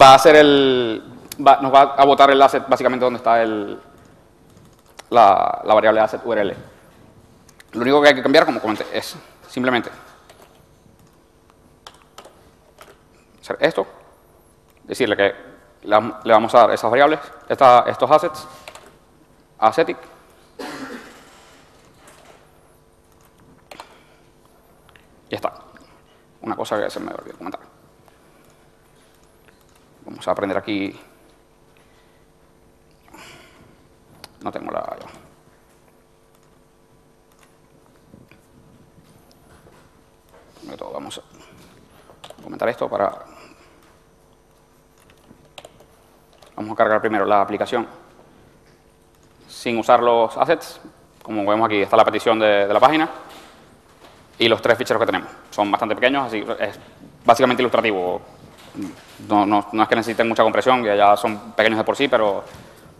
va 0.00 0.10
a 0.10 0.14
hacer 0.14 0.36
el, 0.36 1.02
va, 1.38 1.58
nos 1.60 1.72
va 1.72 1.94
a 1.96 2.04
botar 2.04 2.30
el 2.30 2.40
asset 2.40 2.66
básicamente 2.68 3.04
donde 3.04 3.18
está 3.18 3.42
el, 3.42 3.78
la, 5.10 5.62
la, 5.64 5.74
variable 5.74 6.00
asset 6.00 6.20
URL. 6.24 6.54
Lo 7.72 7.80
único 7.80 8.02
que 8.02 8.08
hay 8.08 8.14
que 8.14 8.22
cambiar, 8.22 8.46
como 8.46 8.60
comenté, 8.60 8.86
es 8.92 9.16
simplemente 9.48 9.90
hacer 13.40 13.56
esto, 13.60 13.86
decirle 14.84 15.16
que 15.16 15.34
le 15.82 16.32
vamos 16.32 16.54
a 16.54 16.58
dar 16.58 16.70
esas 16.72 16.90
variables, 16.90 17.20
esta, 17.48 17.84
estos 17.86 18.10
assets, 18.10 18.48
ascetic, 19.58 19.98
y 25.28 25.34
está. 25.34 25.52
Una 26.40 26.56
cosa 26.56 26.80
que 26.80 26.90
se 26.90 27.00
me 27.00 27.12
olvidó 27.12 27.36
comentar. 27.38 27.60
Vamos 30.04 30.26
a 30.26 30.30
aprender 30.30 30.56
aquí 30.56 30.98
No 34.42 34.52
tengo 34.52 34.70
la... 34.70 34.96
Todo, 40.76 40.92
vamos 40.92 41.18
a 41.18 42.42
comentar 42.42 42.68
esto 42.68 42.88
para... 42.88 43.12
Vamos 46.56 46.72
a 46.72 46.76
cargar 46.76 47.00
primero 47.00 47.24
la 47.24 47.40
aplicación 47.40 47.86
sin 49.48 49.78
usar 49.78 50.02
los 50.02 50.36
assets. 50.36 50.80
Como 51.22 51.44
vemos 51.46 51.66
aquí 51.66 51.82
está 51.82 51.96
la 51.96 52.04
petición 52.04 52.38
de, 52.38 52.66
de 52.66 52.72
la 52.74 52.80
página 52.80 53.08
y 54.38 54.48
los 54.48 54.60
tres 54.60 54.76
ficheros 54.76 55.00
que 55.00 55.06
tenemos. 55.06 55.30
Son 55.50 55.70
bastante 55.70 55.94
pequeños, 55.94 56.26
así 56.26 56.44
es 56.58 56.78
básicamente 57.24 57.62
ilustrativo. 57.62 58.20
no, 59.28 59.46
no, 59.46 59.66
no, 59.72 59.82
es 59.82 59.88
que 59.88 59.96
necesiten 59.96 60.28
mucha 60.28 60.42
compresión, 60.42 60.82
que 60.82 60.96
ya 60.96 61.16
son 61.16 61.52
pequeños 61.52 61.78
de 61.78 61.84
por 61.84 61.96
sí, 61.96 62.08
pero 62.08 62.44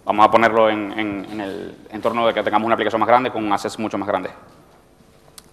vamos 0.06 0.24
a 0.24 0.30
ponerlo 0.30 0.70
en, 0.70 1.40
el 1.40 1.76
entorno 1.90 2.26
de 2.28 2.32
que 2.32 2.42
tengamos 2.42 2.64
una 2.64 2.74
aplicación 2.74 3.00
más 3.00 3.08
grande 3.08 3.30
con 3.30 3.52
assets 3.52 3.78
mucho 3.78 3.98
más 3.98 4.06
grandes. 4.06 4.32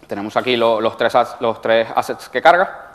Tenemos 0.08 0.38
aquí 0.38 0.56
los, 0.56 0.96
tres, 0.96 1.16
los 1.40 1.60
tres 1.60 1.88
assets 1.94 2.30
que 2.30 2.42
carga. 2.42 2.92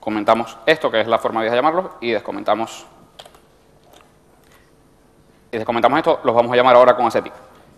Comentamos 0.00 0.56
esto, 0.66 0.90
que 0.90 1.00
es 1.00 1.06
la 1.06 1.18
forma 1.18 1.42
de 1.42 1.50
llamarlo, 1.50 1.92
y 2.00 2.10
descomentamos, 2.10 2.86
y 5.52 5.56
descomentamos 5.56 5.98
esto, 5.98 6.20
los 6.24 6.34
vamos 6.34 6.52
a 6.52 6.56
llamar 6.56 6.74
ahora 6.74 6.96
con 6.96 7.06
ascetic. 7.06 7.32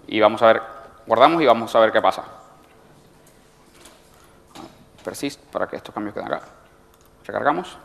Y 0.07 0.19
vamos 0.19 0.41
a 0.43 0.47
ver, 0.47 0.63
guardamos 1.07 1.43
y 1.43 1.47
vamos 1.47 1.75
a 1.75 1.81
ver 1.81 1.93
qué 1.93 2.01
pasa. 2.01 2.25
Persist 5.05 5.41
para 5.53 5.67
que 5.67 5.77
estos 5.77 5.95
cambios 5.95 6.15
queden 6.15 6.33
acá. 6.33 6.47
Recargamos. 7.27 7.77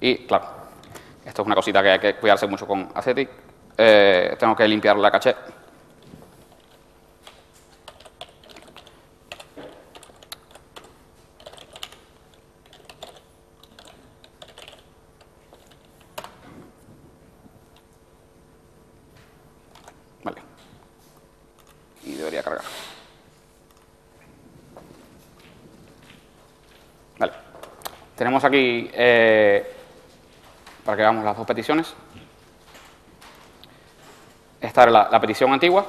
Y 0.00 0.26
claro, 0.26 0.46
esto 1.28 1.42
es 1.42 1.46
una 1.46 1.54
cosita 1.54 1.82
que 1.82 1.90
hay 1.90 1.98
que 1.98 2.14
cuidarse 2.16 2.46
mucho 2.46 2.66
con 2.66 2.90
Ascetic. 2.94 3.28
Eh, 3.76 4.34
tengo 4.38 4.56
que 4.56 4.66
limpiar 4.66 4.96
la 4.96 5.10
caché. 5.10 5.34
Vale. 20.24 20.42
Y 22.04 22.14
debería 22.14 22.42
cargar. 22.42 22.64
Vale. 27.18 27.32
Tenemos 28.16 28.42
aquí 28.44 28.90
eh, 28.94 29.67
que 30.98 31.02
veamos 31.02 31.24
las 31.24 31.36
dos 31.36 31.46
peticiones. 31.46 31.94
Esta 34.60 34.82
era 34.82 34.90
la, 35.08 35.20
petición 35.20 35.52
antigua, 35.52 35.86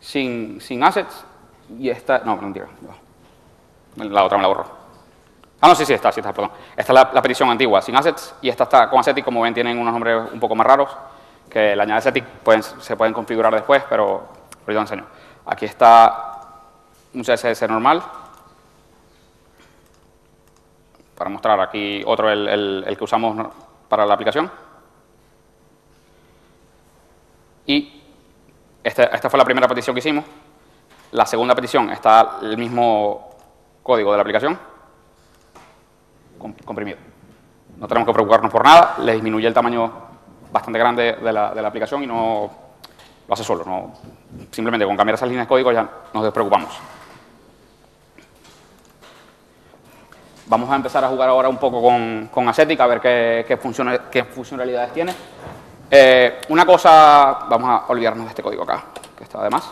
sin, 0.00 0.60
sin, 0.60 0.84
assets, 0.84 1.24
y 1.78 1.88
esta, 1.88 2.18
no, 2.18 2.36
mentira, 2.36 2.66
la 3.96 4.24
otra 4.24 4.36
me 4.36 4.42
la 4.42 4.48
borro. 4.48 4.66
Ah, 5.62 5.68
no, 5.68 5.74
sí, 5.74 5.86
sí, 5.86 5.94
está, 5.94 6.12
sí 6.12 6.20
está, 6.20 6.34
perdón. 6.34 6.50
Esta 6.76 6.92
es 6.92 7.14
la, 7.14 7.22
petición 7.22 7.48
antigua, 7.48 7.80
sin 7.80 7.96
assets, 7.96 8.34
y 8.42 8.50
esta 8.50 8.64
está 8.64 8.90
con 8.90 9.00
ascetic, 9.00 9.24
como 9.24 9.40
ven, 9.40 9.54
tienen 9.54 9.78
unos 9.78 9.94
nombres 9.94 10.30
un 10.30 10.38
poco 10.38 10.54
más 10.54 10.66
raros, 10.66 10.90
que 11.48 11.72
el 11.72 11.80
añade 11.80 12.00
ascetic 12.00 12.24
pueden, 12.24 12.62
se 12.62 12.96
pueden 12.96 13.14
configurar 13.14 13.54
después, 13.54 13.82
pero 13.88 14.28
ahorita 14.66 14.80
enseño. 14.82 15.06
Aquí 15.46 15.64
está 15.64 16.34
un 17.14 17.22
CSS 17.22 17.66
normal, 17.66 18.02
para 21.16 21.30
mostrar 21.30 21.58
aquí 21.60 22.02
otro, 22.04 22.30
el, 22.30 22.46
el, 22.46 22.84
el 22.86 22.98
que 22.98 23.04
usamos 23.04 23.34
para 23.88 24.06
la 24.06 24.14
aplicación. 24.14 24.50
Y 27.66 28.02
esta, 28.82 29.04
esta, 29.04 29.28
fue 29.28 29.38
la 29.38 29.44
primera 29.44 29.68
petición 29.68 29.94
que 29.94 30.00
hicimos. 30.00 30.24
La 31.12 31.26
segunda 31.26 31.54
petición 31.54 31.90
está 31.90 32.38
el 32.42 32.56
mismo 32.56 33.30
código 33.82 34.10
de 34.10 34.16
la 34.16 34.22
aplicación, 34.22 34.58
comprimido. 36.64 36.98
No 37.76 37.86
tenemos 37.86 38.06
que 38.06 38.12
preocuparnos 38.12 38.50
por 38.50 38.64
nada, 38.64 38.96
le 38.98 39.14
disminuye 39.14 39.46
el 39.46 39.54
tamaño 39.54 39.90
bastante 40.52 40.78
grande 40.78 41.14
de 41.14 41.32
la, 41.32 41.54
de 41.54 41.62
la 41.62 41.68
aplicación 41.68 42.02
y 42.02 42.06
no 42.06 42.50
lo 43.26 43.34
hace 43.34 43.44
solo. 43.44 43.64
No, 43.64 43.92
simplemente 44.50 44.86
con 44.86 44.96
cambiar 44.96 45.14
esas 45.14 45.28
líneas 45.28 45.46
de 45.46 45.48
código 45.48 45.72
ya 45.72 45.88
nos 46.12 46.24
despreocupamos. 46.24 46.97
Vamos 50.48 50.70
a 50.70 50.76
empezar 50.76 51.04
a 51.04 51.08
jugar 51.08 51.28
ahora 51.28 51.48
un 51.48 51.58
poco 51.58 51.82
con, 51.82 52.30
con 52.32 52.48
a 52.48 52.52
ver 52.86 53.00
qué, 53.00 53.44
qué, 53.46 53.58
qué 54.10 54.24
funcionalidades 54.24 54.92
tiene. 54.94 55.14
Eh, 55.90 56.40
una 56.48 56.64
cosa, 56.64 57.40
vamos 57.48 57.68
a 57.68 57.84
olvidarnos 57.88 58.24
de 58.24 58.30
este 58.30 58.42
código 58.42 58.62
acá, 58.62 58.84
que 59.16 59.24
está 59.24 59.42
de 59.42 59.50
más. 59.50 59.70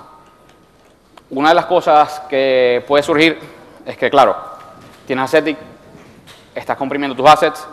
Una 1.31 1.49
de 1.49 1.55
las 1.55 1.65
cosas 1.65 2.21
que 2.29 2.85
puede 2.87 3.03
surgir 3.03 3.39
es 3.87 3.97
que, 3.97 4.11
claro, 4.11 4.37
tienes 5.07 5.25
Ascetic, 5.25 5.57
estás 6.55 6.77
comprimiendo 6.77 7.17
tus 7.17 7.27
assets, 7.27 7.67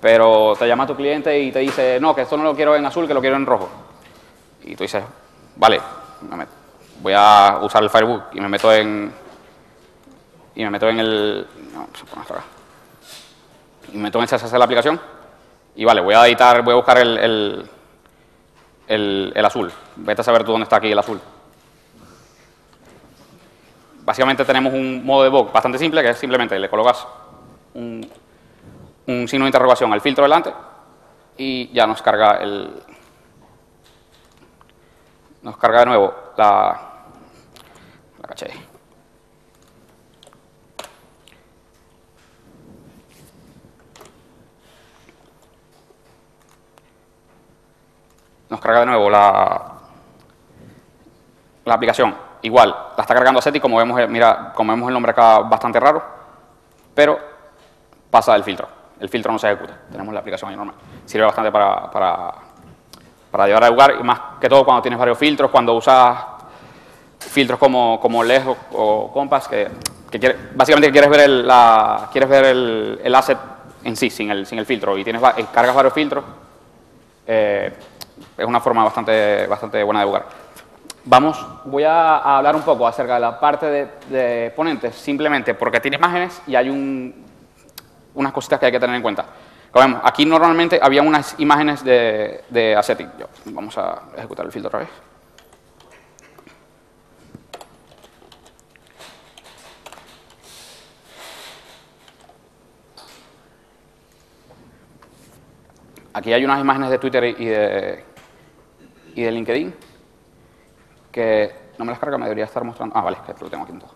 pero 0.00 0.54
te 0.56 0.68
llama 0.68 0.86
tu 0.86 0.94
cliente 0.94 1.38
y 1.38 1.50
te 1.50 1.58
dice, 1.58 1.98
no, 2.00 2.14
que 2.14 2.22
esto 2.22 2.36
no 2.36 2.44
lo 2.44 2.54
quiero 2.54 2.76
en 2.76 2.86
azul, 2.86 3.08
que 3.08 3.14
lo 3.14 3.20
quiero 3.20 3.34
en 3.34 3.46
rojo. 3.46 3.68
Y 4.62 4.76
tú 4.76 4.84
dices, 4.84 5.02
vale, 5.56 5.80
voy 7.00 7.12
a 7.16 7.58
usar 7.62 7.82
el 7.82 7.90
Firebook 7.90 8.34
y 8.34 8.40
me 8.40 8.48
meto 8.48 8.72
en, 8.72 9.12
y 10.56 10.64
me 10.64 10.70
meto 10.70 10.88
en 10.88 10.98
el... 10.98 11.46
No, 11.72 11.86
se 11.94 12.04
pone 12.06 12.22
acá. 12.22 12.42
Y 13.92 13.96
me 13.96 14.04
meto 14.04 14.18
en 14.18 14.24
el 14.24 14.28
CSS 14.28 14.50
de 14.50 14.58
la 14.58 14.64
aplicación 14.64 15.00
y 15.76 15.84
vale, 15.84 16.00
voy 16.00 16.14
a 16.14 16.26
editar, 16.26 16.62
voy 16.62 16.72
a 16.72 16.76
buscar 16.76 16.98
el, 16.98 17.18
el, 18.88 19.32
el, 19.36 19.44
azul. 19.44 19.70
Vete 19.96 20.22
a 20.22 20.24
saber 20.24 20.42
tú 20.42 20.52
dónde 20.52 20.64
está 20.64 20.76
aquí 20.76 20.90
el 20.90 20.98
azul. 20.98 21.20
Básicamente 24.00 24.44
tenemos 24.44 24.72
un 24.72 25.04
modo 25.04 25.24
de 25.24 25.28
bug 25.28 25.52
bastante 25.52 25.78
simple, 25.78 26.02
que 26.02 26.10
es 26.10 26.18
simplemente 26.18 26.58
le 26.58 26.70
colocas 26.70 27.06
un, 27.74 28.08
un 29.06 29.28
signo 29.28 29.44
de 29.44 29.48
interrogación 29.48 29.92
al 29.92 30.00
filtro 30.00 30.24
delante 30.24 30.52
y 31.36 31.70
ya 31.72 31.86
nos 31.86 32.00
carga 32.00 32.38
el 32.38 32.82
nos 35.42 35.58
carga 35.58 35.80
de 35.80 35.86
nuevo 35.86 36.14
la, 36.38 36.80
la 38.20 38.28
caché. 38.28 38.65
Nos 48.48 48.60
carga 48.60 48.80
de 48.80 48.86
nuevo 48.86 49.10
la, 49.10 49.72
la 51.64 51.74
aplicación. 51.74 52.14
Igual, 52.42 52.68
la 52.96 53.02
está 53.02 53.14
cargando 53.14 53.40
Aseti, 53.40 53.58
como 53.58 53.76
vemos, 53.78 53.98
eh, 54.00 54.06
mira, 54.06 54.52
como 54.54 54.72
vemos 54.72 54.88
el 54.88 54.94
nombre 54.94 55.10
acá 55.10 55.40
bastante 55.40 55.80
raro, 55.80 56.02
pero 56.94 57.18
pasa 58.10 58.32
del 58.34 58.44
filtro. 58.44 58.68
El 59.00 59.08
filtro 59.08 59.32
no 59.32 59.38
se 59.38 59.50
ejecuta, 59.50 59.74
tenemos 59.90 60.14
la 60.14 60.20
aplicación 60.20 60.50
ahí 60.50 60.56
normal. 60.56 60.76
Sirve 61.04 61.26
bastante 61.26 61.50
para, 61.50 61.90
para, 61.90 62.34
para 63.30 63.46
llevar 63.46 63.64
a 63.64 63.68
lugar, 63.68 63.94
y 63.98 64.02
más 64.02 64.20
que 64.40 64.48
todo 64.48 64.64
cuando 64.64 64.80
tienes 64.80 64.98
varios 64.98 65.18
filtros, 65.18 65.50
cuando 65.50 65.74
usas 65.74 66.16
filtros 67.18 67.58
como, 67.58 67.98
como 68.00 68.20
o, 68.20 68.56
o 68.72 69.12
Compass, 69.12 69.48
que, 69.48 69.68
que 70.10 70.36
básicamente 70.54 70.92
quieres 70.92 71.10
ver, 71.10 71.20
el, 71.20 71.46
la, 71.46 72.08
quieres 72.12 72.30
ver 72.30 72.44
el, 72.46 73.00
el, 73.02 73.14
asset 73.14 73.38
en 73.84 73.96
sí, 73.96 74.08
sin 74.08 74.30
el, 74.30 74.46
sin 74.46 74.58
el 74.58 74.66
filtro, 74.66 74.96
y 74.96 75.04
tienes, 75.04 75.22
cargas 75.52 75.74
varios 75.74 75.92
filtros, 75.92 76.24
eh, 77.26 77.74
es 78.36 78.44
una 78.44 78.60
forma 78.60 78.84
bastante, 78.84 79.46
bastante 79.46 79.82
buena 79.82 80.00
de 80.00 80.06
jugar. 80.06 80.26
Vamos, 81.04 81.46
voy 81.64 81.84
a, 81.84 82.16
hablar 82.16 82.56
un 82.56 82.62
poco 82.62 82.86
acerca 82.86 83.14
de 83.14 83.20
la 83.20 83.38
parte 83.38 83.88
de, 84.08 84.52
ponentes, 84.56 84.94
simplemente 84.94 85.54
porque 85.54 85.78
tiene 85.78 85.96
imágenes 85.96 86.42
y 86.46 86.56
hay 86.56 86.68
un, 86.68 87.24
unas 88.14 88.32
cositas 88.32 88.58
que 88.58 88.66
hay 88.66 88.72
que 88.72 88.80
tener 88.80 88.96
en 88.96 89.02
cuenta. 89.02 89.24
Como 89.70 89.86
vemos, 89.86 90.00
aquí 90.04 90.24
normalmente 90.24 90.80
había 90.82 91.02
unas 91.02 91.36
imágenes 91.38 91.84
de, 91.84 92.42
de 92.48 92.74
Ascetic. 92.74 93.08
Vamos 93.46 93.78
a 93.78 94.02
ejecutar 94.16 94.46
el 94.46 94.52
filtro 94.52 94.68
otra 94.68 94.80
vez. 94.80 94.88
Aquí 106.16 106.32
hay 106.32 106.42
unas 106.46 106.58
imágenes 106.62 106.88
de 106.88 106.98
Twitter 106.98 107.24
y 107.24 107.44
de, 107.44 108.05
y 109.16 109.22
de 109.22 109.32
LinkedIn 109.32 109.74
que 111.10 111.72
no 111.78 111.84
me 111.86 111.90
las 111.90 111.98
carga, 111.98 112.18
me 112.18 112.26
debería 112.26 112.44
estar 112.44 112.62
mostrando. 112.62 112.96
Ah, 112.96 113.00
vale, 113.00 113.16
que 113.26 113.32
lo 113.42 113.50
tengo 113.50 113.64
aquí 113.64 113.72
en 113.72 113.80
todo. 113.80 113.90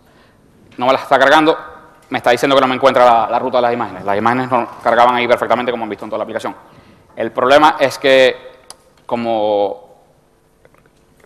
No 0.78 0.86
me 0.86 0.92
las 0.92 1.02
está 1.02 1.18
cargando, 1.18 1.56
me 2.08 2.18
está 2.18 2.30
diciendo 2.30 2.56
que 2.56 2.62
no 2.62 2.66
me 2.66 2.74
encuentra 2.74 3.28
la, 3.28 3.38
ruta 3.38 3.58
de 3.58 3.62
las 3.62 3.74
imágenes. 3.74 4.04
Las 4.04 4.16
imágenes 4.16 4.50
no 4.50 4.66
cargaban 4.82 5.14
ahí 5.14 5.28
perfectamente 5.28 5.70
como 5.70 5.84
han 5.84 5.90
visto 5.90 6.06
en 6.06 6.10
toda 6.10 6.18
la 6.18 6.24
aplicación. 6.24 6.56
El 7.14 7.30
problema 7.30 7.76
es 7.78 7.98
que, 7.98 8.34
como 9.04 9.90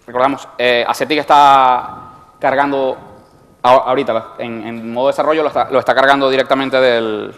recordamos, 0.05 0.49
eh, 0.59 0.85
Ascetic 0.87 1.21
está 1.21 1.99
cargando 2.41 2.97
ahorita 3.63 4.35
en, 4.39 4.93
modo 4.93 5.07
desarrollo, 5.07 5.43
lo 5.43 5.49
está, 5.49 5.71
lo 5.71 5.79
está 5.79 5.95
cargando 5.95 6.29
directamente 6.29 6.79
del, 6.81 7.35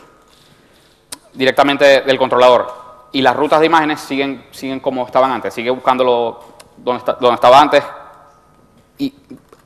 directamente 1.34 2.00
del 2.00 2.18
controlador 2.18 2.85
y 3.12 3.22
las 3.22 3.36
rutas 3.36 3.60
de 3.60 3.66
imágenes 3.66 4.00
siguen, 4.00 4.46
siguen 4.50 4.80
como 4.80 5.06
estaban 5.06 5.32
antes, 5.32 5.54
sigue 5.54 5.70
buscándolo 5.70 6.56
donde, 6.76 7.02
donde 7.20 7.34
estaba 7.34 7.60
antes 7.60 7.84
y 8.98 9.14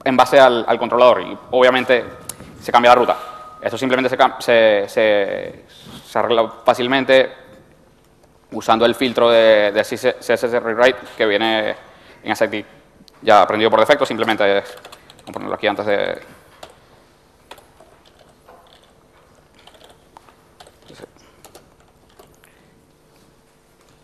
en 0.05 0.16
base 0.16 0.38
al, 0.38 0.79
controlador. 0.79 1.22
Y 1.22 1.38
obviamente 1.50 2.05
se 2.61 2.72
cambia 2.72 2.90
la 2.90 2.94
ruta. 2.94 3.16
Esto 3.61 3.76
simplemente 3.76 4.09
se, 4.40 4.88
se, 4.88 5.64
se, 6.05 6.18
arregla 6.18 6.50
fácilmente 6.64 7.31
usando 8.53 8.85
el 8.87 8.94
filtro 8.94 9.31
de, 9.31 9.72
CSS 9.83 10.62
Rewrite 10.62 10.98
que 11.16 11.26
viene 11.26 11.76
en 12.22 12.35
SIT 12.35 12.66
ya 13.22 13.42
aprendido 13.42 13.70
por 13.70 13.81
defecto, 13.81 14.07
simplemente 14.07 14.59
es, 14.59 14.76
vamos 15.18 15.29
a 15.29 15.33
ponerlo 15.33 15.55
aquí 15.55 15.66
antes 15.66 15.87
de... 15.87 16.39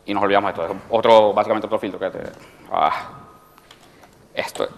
y 0.06 0.14
nos 0.14 0.22
olvidamos 0.22 0.54
de 0.54 0.62
esto. 0.62 0.74
Es 0.74 0.80
otro, 0.90 1.32
básicamente 1.32 1.66
otro 1.66 1.78
filtro 1.78 1.98
que 1.98 2.10
te... 2.10 2.32
Ah, 2.70 3.10
esto. 4.32 4.68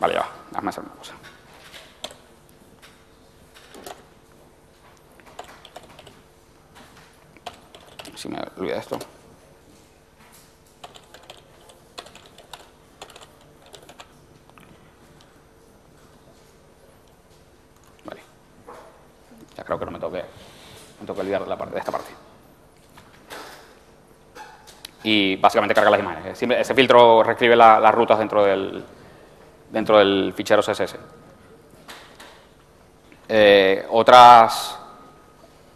Vale, 0.00 0.14
ya 0.14 0.20
va. 0.20 0.28
Déjame 0.50 0.68
hacer 0.70 0.84
una 0.84 0.94
cosa. 0.94 1.14
Si 8.14 8.28
me 8.30 8.38
olvida 8.56 8.76
esto. 8.76 8.98
Vale. 18.06 18.22
Ya 19.54 19.64
creo 19.64 19.78
que 19.78 19.84
no 19.84 19.90
me 19.90 19.98
toque, 19.98 20.24
me 21.00 21.06
toque 21.06 21.20
olvidar 21.20 21.46
la 21.46 21.58
parte 21.58 21.74
de 21.74 21.80
esta 21.80 21.92
parte. 21.92 22.25
Y 25.08 25.36
básicamente 25.36 25.72
carga 25.72 25.90
las 25.90 26.00
imágenes. 26.00 26.42
Ese 26.42 26.74
filtro 26.74 27.22
reescribe 27.22 27.54
la- 27.54 27.78
las 27.78 27.94
rutas 27.94 28.18
dentro 28.18 28.44
del, 28.44 28.84
dentro 29.70 29.98
del 29.98 30.32
fichero 30.34 30.62
CSS. 30.62 30.96
Eh, 33.28 33.86
otras 33.90 34.76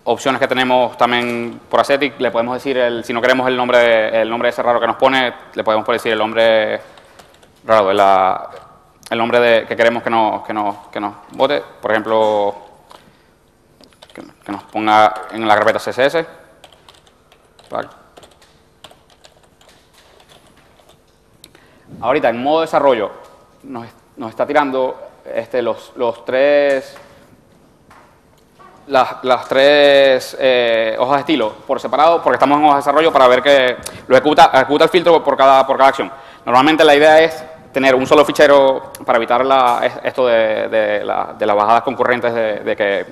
opciones 0.03 0.41
que 0.41 0.49
tenemos 0.49 0.97
también 0.97 1.61
por 1.69 1.79
Ascetic, 1.79 2.19
le 2.19 2.33
podemos 2.33 2.55
decir, 2.55 2.77
el, 2.79 3.05
si 3.05 3.13
no 3.13 3.21
queremos 3.21 3.47
el 3.47 3.57
nombre, 3.57 4.21
el 4.21 4.29
nombre 4.29 4.49
ese 4.49 4.65
raro 4.65 4.81
que 4.81 4.87
nos 4.89 4.97
pone, 4.97 5.33
le 5.55 5.63
podemos 5.63 5.87
decir 5.87 6.11
el 6.11 6.19
nombre 6.19 6.81
raro, 7.65 7.93
la, 7.93 8.51
el 9.11 9.19
nombre 9.19 9.39
de, 9.39 9.65
que 9.67 9.77
queremos 9.77 10.03
que 10.03 10.11
nos, 10.11 10.43
que, 10.45 10.53
nos, 10.53 10.89
que 10.89 10.99
nos 10.99 11.15
vote. 11.33 11.63
Por 11.81 11.91
ejemplo, 11.93 12.57
que, 14.13 14.51
nos 14.51 14.65
ponga 14.65 15.15
en 15.31 15.47
la 15.47 15.55
carpeta 15.55 15.79
CSS. 15.79 16.27
Ahorita 22.01 22.29
en 22.31 22.43
modo 22.43 22.63
desarrollo 22.63 23.11
nos, 23.65 23.87
está 24.31 24.47
tirando 24.47 24.99
este, 25.35 25.61
los, 25.63 25.93
los 25.97 26.25
tres 26.25 26.97
las, 28.87 29.49
tres 29.49 30.37
eh, 30.41 30.97
hojas 30.99 31.17
de 31.17 31.21
estilo 31.21 31.53
por 31.67 31.79
separado, 31.79 32.21
porque 32.23 32.35
estamos 32.37 32.59
en 32.59 32.65
hojas 32.65 32.77
de 32.77 32.81
desarrollo 32.81 33.13
para 33.13 33.29
ver 33.29 33.43
que 33.43 33.77
lo 34.09 34.17
ejecuta, 34.17 34.51
ejecuta 34.53 34.85
el 34.85 34.91
filtro 34.91 35.23
por 35.23 35.37
cada, 35.37 35.65
por 35.67 35.77
cada 35.77 35.91
acción. 35.91 36.11
Normalmente 36.45 36.83
la 36.85 36.95
idea 36.97 37.21
es 37.21 37.45
tener 37.73 37.95
un 37.95 38.05
solo 38.07 38.25
fichero 38.25 38.91
para 39.07 39.17
evitar 39.19 39.45
esto 40.03 40.27
de, 40.27 41.03
la- 41.05 41.35
de 41.39 41.47
las 41.47 41.55
bajadas 41.57 41.83
concurrentes 41.83 42.35
de, 42.35 42.75
que 42.77 43.07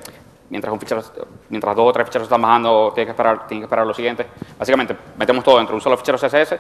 mientras, 0.51 0.73
dos 0.73 1.87
o 1.87 1.93
tres 1.93 2.07
ficheros 2.07 2.27
están 2.27 2.43
bajando, 2.43 2.91
tienes 2.93 3.07
que 3.07 3.13
esperar, 3.13 3.47
tienes 3.47 3.63
que 3.63 3.67
esperar 3.67 3.87
lo 3.87 3.95
siguiente. 3.95 4.27
Básicamente, 4.59 4.97
metemos 5.17 5.45
todo 5.45 5.59
dentro 5.59 5.75
de 5.75 5.77
un 5.77 5.81
solo 5.83 5.97
fichero 5.97 6.19
CSS, 6.19 6.57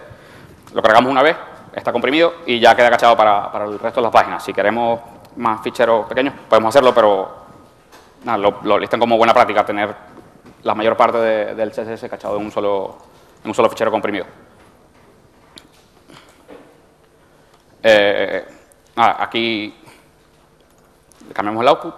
lo 0.75 0.83
cargamos 0.83 1.11
una 1.11 1.23
vez, 1.23 1.37
está 1.79 1.93
comprimido 1.93 2.35
y 2.47 2.59
ya 2.61 2.75
queda 2.75 2.91
cachado 2.91 3.17
para, 3.17 3.51
para 3.51 3.65
el 3.65 3.79
resto 3.79 4.01
de 4.01 4.05
las 4.05 4.13
páginas. 4.13 4.45
Si 4.45 4.53
queremos 4.53 5.01
más 5.37 5.61
ficheros 5.63 6.07
pequeños, 6.07 6.35
podemos 6.49 6.71
hacerlo, 6.75 6.93
pero 6.95 7.37
nada, 8.25 8.39
lo, 8.39 8.59
lo 8.63 8.79
listan 8.79 9.01
como 9.01 9.17
buena 9.17 9.33
práctica 9.33 9.65
tener 9.65 9.95
la 10.63 10.75
mayor 10.75 10.97
parte 10.97 11.19
de- 11.19 11.55
del 11.55 11.71
CSS 11.73 12.09
cachado 12.09 12.37
en 12.37 12.45
un 12.47 12.51
solo, 12.51 12.99
en 13.43 13.49
un 13.49 13.55
solo 13.55 13.71
fichero 13.71 13.91
comprimido. 13.91 14.27
Eh, 17.83 18.45
nada, 18.97 19.17
aquí 19.21 19.75
le 21.29 21.33
cambiamos 21.35 21.63
el 21.63 21.69
output 21.69 21.95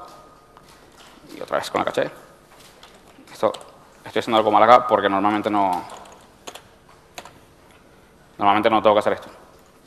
y 1.36 1.40
otra 1.40 1.56
vez 1.58 1.70
con 1.70 1.78
la 1.80 1.84
caché. 1.86 2.10
Esto, 3.32 3.52
estoy 4.04 4.20
haciendo 4.20 4.36
algo 4.36 4.50
mal 4.50 4.62
acá 4.62 4.86
porque 4.86 5.08
normalmente 5.08 5.48
no 5.50 5.82
normalmente 8.36 8.70
no 8.70 8.82
tengo 8.82 8.94
que 8.94 9.00
hacer 9.00 9.12
esto. 9.14 9.28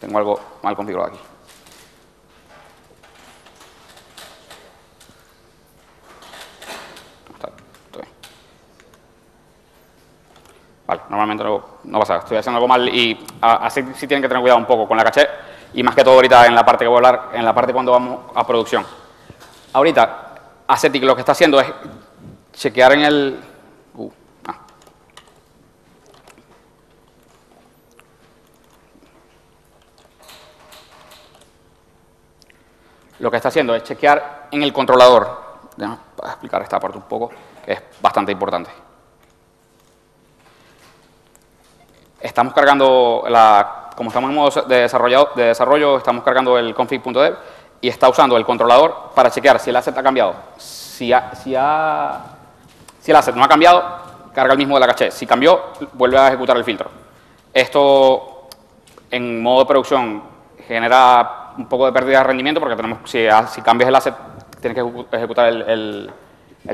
Tengo 0.03 0.17
algo 0.17 0.37
mal 0.61 0.75
configurado 0.75 1.11
aquí. 1.11 1.19
Vale, 10.85 11.01
normalmente 11.09 11.45
no, 11.45 11.63
no 11.85 11.99
pasa, 11.99 12.17
estoy 12.17 12.35
haciendo 12.35 12.57
algo 12.57 12.67
mal 12.67 12.89
y 12.89 13.25
así 13.39 13.81
sí 13.95 14.05
tienen 14.05 14.21
que 14.21 14.27
tener 14.27 14.41
cuidado 14.41 14.59
un 14.59 14.65
poco 14.65 14.85
con 14.85 14.97
la 14.97 15.05
caché 15.05 15.25
y 15.73 15.81
más 15.81 15.95
que 15.95 16.03
todo 16.03 16.15
ahorita 16.15 16.47
en 16.47 16.55
la 16.55 16.65
parte 16.65 16.83
que 16.83 16.89
voy 16.89 16.95
a 16.95 16.97
hablar, 16.97 17.29
en 17.33 17.45
la 17.45 17.55
parte 17.55 17.71
cuando 17.71 17.93
vamos 17.93 18.19
a 18.35 18.45
producción. 18.45 18.85
Ahorita, 19.71 20.33
Ascetic 20.67 21.03
lo 21.03 21.15
que 21.15 21.21
está 21.21 21.31
haciendo 21.31 21.61
es 21.61 21.67
chequear 22.51 22.91
en 22.91 23.01
el... 23.01 23.39
uh, 23.95 24.11
ah. 24.47 24.59
Lo 33.23 33.31
que 33.31 33.37
está 33.37 33.47
haciendo 33.47 33.73
es 33.73 33.83
chequear 33.83 34.49
en 34.51 34.63
el 34.63 34.73
controlador. 34.73 35.41
Déjame 35.77 35.97
explicar 36.25 36.61
esta 36.61 36.77
parte 36.77 36.97
un 36.97 37.05
poco, 37.05 37.31
que 37.65 37.71
es 37.71 37.81
bastante 38.01 38.33
importante. 38.33 38.69
Estamos 42.19 42.53
cargando, 42.53 43.23
la, 43.29 43.91
como 43.95 44.09
estamos 44.09 44.29
en 44.29 44.35
modo 44.35 44.61
de, 44.63 44.81
desarrollado, 44.81 45.29
de 45.37 45.43
desarrollo, 45.45 45.99
estamos 45.99 46.21
cargando 46.21 46.57
el 46.57 46.75
config.dev 46.75 47.37
y 47.79 47.87
está 47.87 48.09
usando 48.09 48.35
el 48.35 48.45
controlador 48.45 49.11
para 49.15 49.31
chequear 49.31 49.57
si 49.57 49.69
el 49.69 49.77
asset 49.77 49.97
ha 49.97 50.03
cambiado. 50.03 50.33
Si, 50.57 51.13
ha- 51.13 51.33
si, 51.33 51.55
ha- 51.55 52.25
si 52.99 53.09
el 53.11 53.15
asset 53.15 53.35
no 53.35 53.43
ha 53.45 53.47
cambiado, 53.47 53.81
carga 54.33 54.51
el 54.51 54.57
mismo 54.57 54.75
de 54.75 54.81
la 54.81 54.87
caché. 54.87 55.11
Si 55.11 55.25
cambió, 55.25 55.61
vuelve 55.93 56.17
a 56.17 56.27
ejecutar 56.27 56.57
el 56.57 56.65
filtro. 56.65 56.89
Esto 57.53 58.49
en 59.11 59.41
modo 59.41 59.59
de 59.61 59.65
producción 59.65 60.32
genera 60.67 61.51
un 61.57 61.67
poco 61.67 61.85
de 61.85 61.91
pérdida 61.91 62.19
de 62.19 62.23
rendimiento 62.23 62.59
porque 62.59 62.75
tenemos, 62.75 62.99
si, 63.09 63.25
si 63.49 63.61
cambias 63.61 63.87
el 63.89 63.95
asset, 63.95 64.15
tienes 64.59 64.75
que 64.75 64.83
ejecu- 64.83 65.05
ejecutar 65.11 65.47
el, 65.47 66.11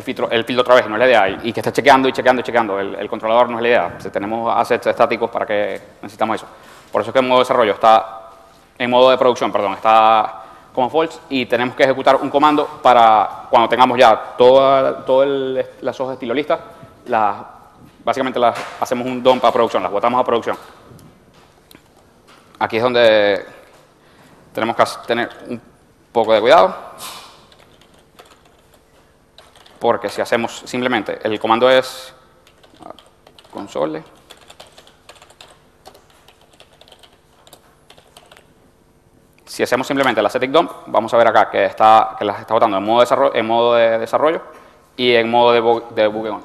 filtro, 0.01 0.29
el 0.29 0.43
filtro 0.45 0.61
otra 0.61 0.75
vez, 0.75 0.87
no 0.87 0.95
es 0.95 0.99
la 0.99 1.07
idea. 1.07 1.29
Y, 1.43 1.51
que 1.51 1.59
esté 1.59 1.71
chequeando 1.71 2.07
y 2.07 2.13
chequeando 2.13 2.41
y 2.41 2.43
chequeando. 2.43 2.79
El, 2.79 3.09
controlador 3.09 3.49
no 3.49 3.57
es 3.57 3.63
la 3.63 3.67
idea. 3.67 3.95
Si 3.97 4.09
tenemos 4.09 4.55
assets 4.55 4.87
estáticos, 4.87 5.29
¿para 5.29 5.45
qué 5.45 5.81
necesitamos 6.01 6.35
eso? 6.35 6.47
Por 6.91 7.01
eso 7.01 7.09
es 7.09 7.13
que 7.13 7.19
en 7.19 7.27
modo 7.27 7.39
de 7.39 7.43
desarrollo 7.43 7.73
está, 7.73 8.21
en 8.77 8.89
modo 8.89 9.09
de 9.09 9.17
producción, 9.17 9.51
perdón, 9.51 9.73
está 9.73 10.43
como 10.73 10.89
false 10.89 11.19
y 11.29 11.45
tenemos 11.45 11.75
que 11.75 11.83
ejecutar 11.83 12.15
un 12.15 12.29
comando 12.29 12.65
para 12.81 13.47
cuando 13.49 13.67
tengamos 13.67 13.97
ya 13.97 14.15
todas 14.37 15.03
todo 15.05 15.25
las 15.81 15.99
hojas 15.99 16.13
estilo 16.13 16.33
listas, 16.33 16.59
las, 17.07 17.37
básicamente 18.03 18.39
las, 18.39 18.57
hacemos 18.79 19.05
un 19.05 19.21
dump 19.21 19.43
a 19.43 19.51
producción, 19.51 19.83
las 19.83 19.91
botamos 19.91 20.21
a 20.21 20.23
producción. 20.23 20.55
Aquí 22.59 22.77
es 22.77 22.83
donde 22.83 23.45
tenemos 24.53 24.75
que 24.75 24.83
tener 25.07 25.29
un 25.47 25.61
poco 26.11 26.33
de 26.33 26.41
cuidado. 26.41 26.75
Porque 29.79 30.09
si 30.09 30.21
hacemos 30.21 30.63
simplemente, 30.65 31.19
el 31.23 31.39
comando 31.39 31.69
es 31.69 32.13
ah, 32.83 32.91
console. 33.51 34.03
Si 39.45 39.63
hacemos 39.63 39.87
simplemente 39.87 40.21
la 40.21 40.29
static 40.29 40.51
dump, 40.51 40.71
vamos 40.87 41.13
a 41.13 41.17
ver 41.17 41.27
acá 41.27 41.49
que, 41.49 41.65
está, 41.65 42.15
que 42.17 42.25
las 42.25 42.39
está 42.39 42.53
botando 42.53 42.77
en 42.77 42.83
modo, 42.83 43.01
desarrollo, 43.01 43.35
en 43.35 43.45
modo 43.45 43.75
de 43.75 43.97
desarrollo 43.99 44.41
y 44.95 45.15
en 45.15 45.29
modo 45.29 45.51
de, 45.51 46.01
de 46.01 46.07
bugue 46.07 46.29
on. 46.29 46.43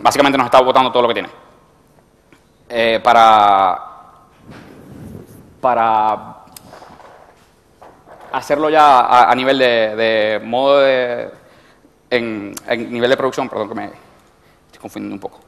Básicamente 0.00 0.38
nos 0.38 0.46
está 0.46 0.60
botando 0.60 0.92
todo 0.92 1.02
lo 1.02 1.08
que 1.08 1.14
tiene. 1.14 1.28
Eh, 2.68 3.00
para, 3.02 3.82
para 5.60 6.41
hacerlo 8.32 8.70
ya 8.70 9.30
a, 9.30 9.34
nivel 9.34 9.58
de, 9.58 10.40
modo 10.44 10.80
de, 10.80 11.30
en, 12.10 12.54
nivel 12.90 13.10
de 13.10 13.16
producción, 13.16 13.48
perdón 13.48 13.68
que 13.68 13.74
me 13.74 13.84
estoy 13.84 14.80
confundiendo 14.80 15.14
un 15.14 15.20
poco. 15.20 15.40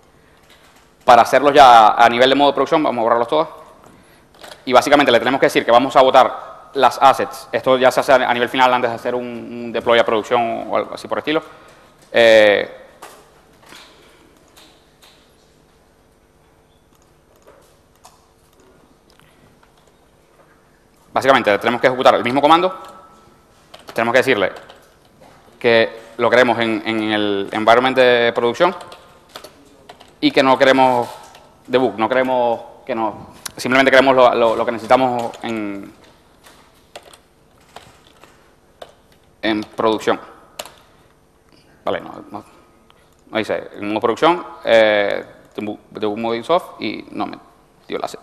Para 1.04 1.22
hacerlos 1.22 1.52
ya 1.52 1.88
a 1.88 2.08
nivel 2.08 2.30
de 2.30 2.34
modo 2.34 2.50
de 2.50 2.54
producción, 2.54 2.82
vamos 2.82 3.00
a 3.00 3.02
borrarlos 3.02 3.28
todos. 3.28 3.48
Y 4.64 4.72
básicamente 4.72 5.12
le 5.12 5.18
tenemos 5.18 5.40
que 5.40 5.46
decir 5.46 5.64
que 5.64 5.70
vamos 5.70 5.94
a 5.96 6.02
votar 6.02 6.70
las 6.74 6.98
assets. 7.00 7.48
Esto 7.52 7.78
ya 7.78 7.90
se 7.90 8.00
hace 8.00 8.12
a 8.12 8.32
nivel 8.32 8.48
final 8.48 8.72
antes 8.72 8.90
de 8.90 8.96
hacer 8.96 9.14
un, 9.14 9.72
deploy 9.72 9.98
a 9.98 10.04
producción 10.04 10.66
o 10.68 10.76
algo 10.76 10.94
así 10.94 11.06
por 11.06 11.18
estilo. 11.18 11.42
Eh, 12.12 12.83
básicamente 21.14 21.56
tenemos 21.58 21.80
que 21.80 21.86
ejecutar 21.86 22.14
el 22.16 22.24
mismo 22.24 22.42
comando. 22.42 22.76
Tenemos 23.94 24.12
que 24.12 24.18
decirle 24.18 24.52
que 25.58 26.00
lo 26.18 26.28
queremos 26.28 26.58
en, 26.58 26.82
en 26.84 27.02
el 27.12 27.48
environment 27.52 27.96
de 27.96 28.32
producción 28.34 28.74
y 30.20 30.30
que 30.30 30.42
no 30.42 30.58
queremos 30.58 31.08
debug, 31.66 31.96
no 31.98 32.08
queremos 32.08 32.60
que 32.84 32.94
no, 32.94 33.28
simplemente 33.56 33.90
queremos 33.90 34.14
lo, 34.14 34.34
lo- 34.34 34.56
lo 34.56 34.66
que 34.66 34.72
necesitamos 34.72 35.30
en, 35.42 35.92
en 39.42 39.60
producción. 39.62 40.20
Vale, 41.84 42.00
no, 42.00 42.24
no- 42.30 42.44
no 43.30 43.38
dice, 43.38 43.70
en 43.76 43.88
modo 43.88 44.00
producción, 44.00 44.44
eh, 44.64 45.24
debug 45.90 46.18
mode 46.18 46.42
soft 46.44 46.80
y 46.80 47.04
no 47.10 47.26
me 47.26 47.38
dio 47.88 47.98
la 47.98 48.08
set. 48.08 48.20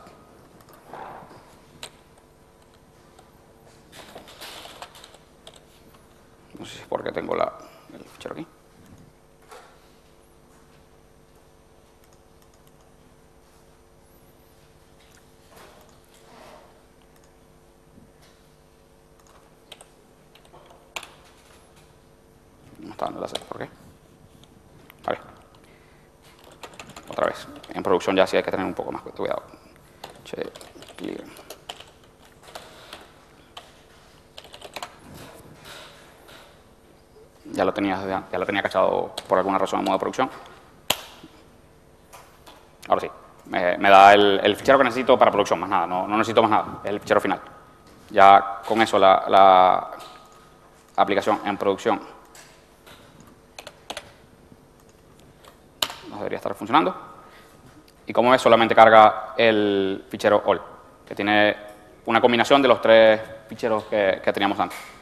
No 6.62 6.68
sé 6.68 6.76
si 6.76 6.82
es 6.84 6.88
porque 6.88 7.12
tengo 7.12 7.36
la, 7.36 7.52
el 7.92 8.04
fichero 8.04 8.36
aquí. 8.36 8.46
No 22.78 22.92
está 22.92 23.06
dando 23.06 23.22
la 23.22 23.28
¿por 23.28 23.58
qué? 23.58 23.70
Vale. 25.04 25.20
Otra 27.10 27.26
vez. 27.26 27.48
En 27.74 27.82
producción 27.82 28.16
ya 28.16 28.28
sí 28.28 28.38
hay 28.38 28.44
que 28.44 28.52
tener 28.52 28.68
un 28.68 28.76
poco 28.76 28.92
más 28.92 29.02
cuidado. 29.02 29.42
Che, 30.24 30.44
clear. 30.96 31.24
Ya 37.52 37.66
lo 37.66 37.74
tenía, 37.74 38.26
ya 38.32 38.40
lo 38.40 38.46
tenía 38.46 38.62
cachado 38.62 39.14
por 39.28 39.38
alguna 39.38 39.58
razón 39.58 39.80
en 39.80 39.86
modo 39.86 39.96
de 39.96 40.00
producción. 40.00 40.30
Ahora 42.88 43.02
sí, 43.02 43.10
me, 43.48 43.90
da 43.90 44.14
el, 44.14 44.56
fichero 44.56 44.78
que 44.78 44.86
necesito 44.86 45.18
para 45.18 45.32
producción, 45.32 45.60
más 45.60 45.70
nada, 45.70 45.86
no, 45.86 46.08
no, 46.08 46.18
necesito 46.18 46.42
más 46.42 46.52
nada, 46.52 46.80
es 46.84 46.90
el 46.90 47.00
fichero 47.00 47.20
final. 47.22 47.42
Ya 48.10 48.62
con 48.66 48.82
eso 48.82 48.98
la, 48.98 49.26
la 49.28 49.92
aplicación 50.96 51.40
en 51.46 51.58
producción 51.58 52.02
debería 56.18 56.38
estar 56.38 56.54
funcionando. 56.54 56.96
Y 58.06 58.14
como 58.14 58.32
ves, 58.32 58.42
solamente 58.42 58.76
carga 58.76 59.34
el 59.38 60.06
fichero 60.10 60.42
all, 60.46 60.62
que 61.06 61.16
tiene 61.16 61.56
una 62.06 62.22
combinación 62.22 62.62
de 62.62 62.68
los 62.68 62.82
tres 62.82 63.22
ficheros 63.48 63.86
que 63.86 64.32
teníamos 64.34 64.60
antes. 64.60 65.01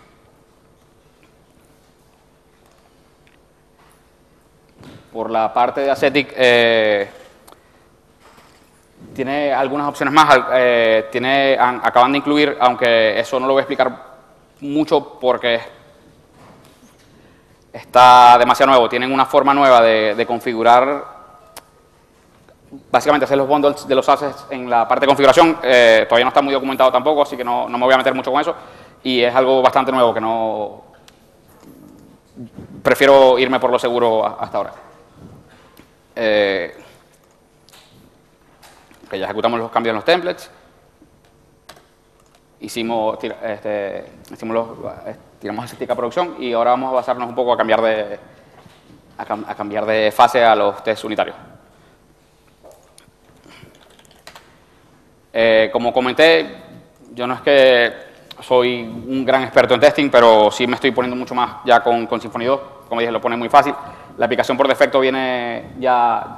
Por 5.11 5.31
la 5.31 5.51
parte 5.51 5.81
de 5.81 5.89
Ascetic, 5.89 6.33
eh, 6.35 7.09
tiene 9.15 9.51
algunas 9.51 9.87
opciones 9.87 10.13
más. 10.13 10.39
Eh, 10.53 11.07
tiene, 11.11 11.57
an, 11.59 11.81
acaban 11.83 12.11
de 12.11 12.19
incluir, 12.19 12.57
aunque 12.59 13.19
eso 13.19 13.39
no 13.39 13.47
lo 13.47 13.53
voy 13.53 13.61
a 13.61 13.63
explicar 13.63 13.91
mucho 14.61 15.17
porque 15.19 15.59
está 17.73 18.37
demasiado 18.37 18.71
nuevo. 18.71 18.87
Tienen 18.87 19.11
una 19.11 19.25
forma 19.25 19.51
nueva 19.53 19.81
de, 19.81 20.13
de 20.13 20.25
configurar, 20.27 21.03
básicamente 22.91 23.25
hacer 23.25 23.37
los 23.37 23.47
bundles 23.47 23.87
de 23.87 23.95
los 23.95 24.07
assets 24.07 24.45
en 24.51 24.69
la 24.69 24.87
parte 24.87 25.05
de 25.05 25.07
configuración. 25.07 25.57
Eh, 25.63 26.05
todavía 26.07 26.25
no 26.25 26.29
está 26.29 26.43
muy 26.43 26.53
documentado 26.53 26.91
tampoco, 26.91 27.23
así 27.23 27.35
que 27.35 27.43
no, 27.43 27.67
no 27.67 27.77
me 27.79 27.85
voy 27.85 27.95
a 27.95 27.97
meter 27.97 28.13
mucho 28.13 28.31
con 28.31 28.41
eso. 28.41 28.53
Y 29.01 29.21
es 29.21 29.33
algo 29.33 29.61
bastante 29.63 29.91
nuevo 29.91 30.13
que 30.13 30.21
no... 30.21 30.83
Prefiero 32.83 33.39
irme 33.39 33.59
por 33.59 33.71
lo 33.71 33.79
seguro 33.79 34.23
hasta 34.39 34.57
ahora. 34.57 34.73
Eh, 36.21 36.75
que 39.09 39.17
ya 39.17 39.23
ejecutamos 39.23 39.57
los 39.57 39.71
cambios 39.71 39.91
en 39.91 39.95
los 39.95 40.03
templates. 40.03 40.51
Hicimos, 42.59 43.17
este, 43.23 44.05
hicimos 44.29 44.53
los, 44.53 44.93
eh, 45.05 45.15
tiramos 45.39 45.63
estética 45.63 45.95
producción 45.95 46.35
y 46.37 46.51
ahora 46.51 46.71
vamos 46.71 46.91
a 46.91 46.95
basarnos 46.95 47.29
un 47.29 47.35
poco 47.35 47.53
a 47.53 47.57
cambiar 47.57 47.81
de, 47.81 48.19
a, 49.17 49.51
a 49.51 49.55
cambiar 49.55 49.85
de 49.85 50.11
fase 50.11 50.43
a 50.43 50.53
los 50.57 50.83
tests 50.83 51.05
unitarios. 51.05 51.37
Eh, 55.31 55.69
como 55.71 55.93
comenté, 55.93 56.57
yo 57.13 57.27
no 57.27 57.35
es 57.35 57.41
que 57.41 57.93
soy 58.41 58.81
un 58.81 59.23
gran 59.23 59.43
experto 59.43 59.73
en 59.73 59.79
testing, 59.79 60.09
pero 60.09 60.51
sí 60.51 60.67
me 60.67 60.75
estoy 60.75 60.91
poniendo 60.91 61.15
mucho 61.15 61.33
más 61.33 61.63
ya 61.63 61.81
con, 61.81 62.05
con 62.07 62.19
Symfony 62.19 62.43
2. 62.43 62.59
Como 62.89 62.99
dije, 62.99 63.11
lo 63.11 63.21
pone 63.21 63.37
muy 63.37 63.47
fácil. 63.47 63.73
La 64.19 64.25
aplicación 64.25 64.57
por 64.57 64.67
defecto 64.67 64.99
viene 64.99 65.75
ya, 65.79 66.35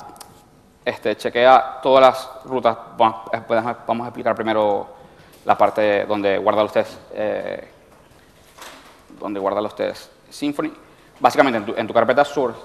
este, 0.85 1.17
chequea 1.17 1.79
todas 1.81 1.99
las 1.99 2.45
rutas. 2.45 2.77
Vamos, 2.95 3.21
vamos 3.87 4.05
a 4.05 4.09
explicar 4.09 4.35
primero 4.35 4.87
la 5.45 5.57
parte 5.57 6.05
donde 6.05 6.37
guarda 6.37 6.61
los 6.61 6.71
tests, 6.71 6.99
eh, 7.11 7.67
donde 9.19 9.39
guarda 9.39 9.61
los 9.61 9.75
tests 9.75 10.11
Symfony. 10.29 10.71
Básicamente 11.19 11.73
en 11.75 11.87
tu, 11.87 11.93
carpeta 11.93 12.23
source, 12.23 12.59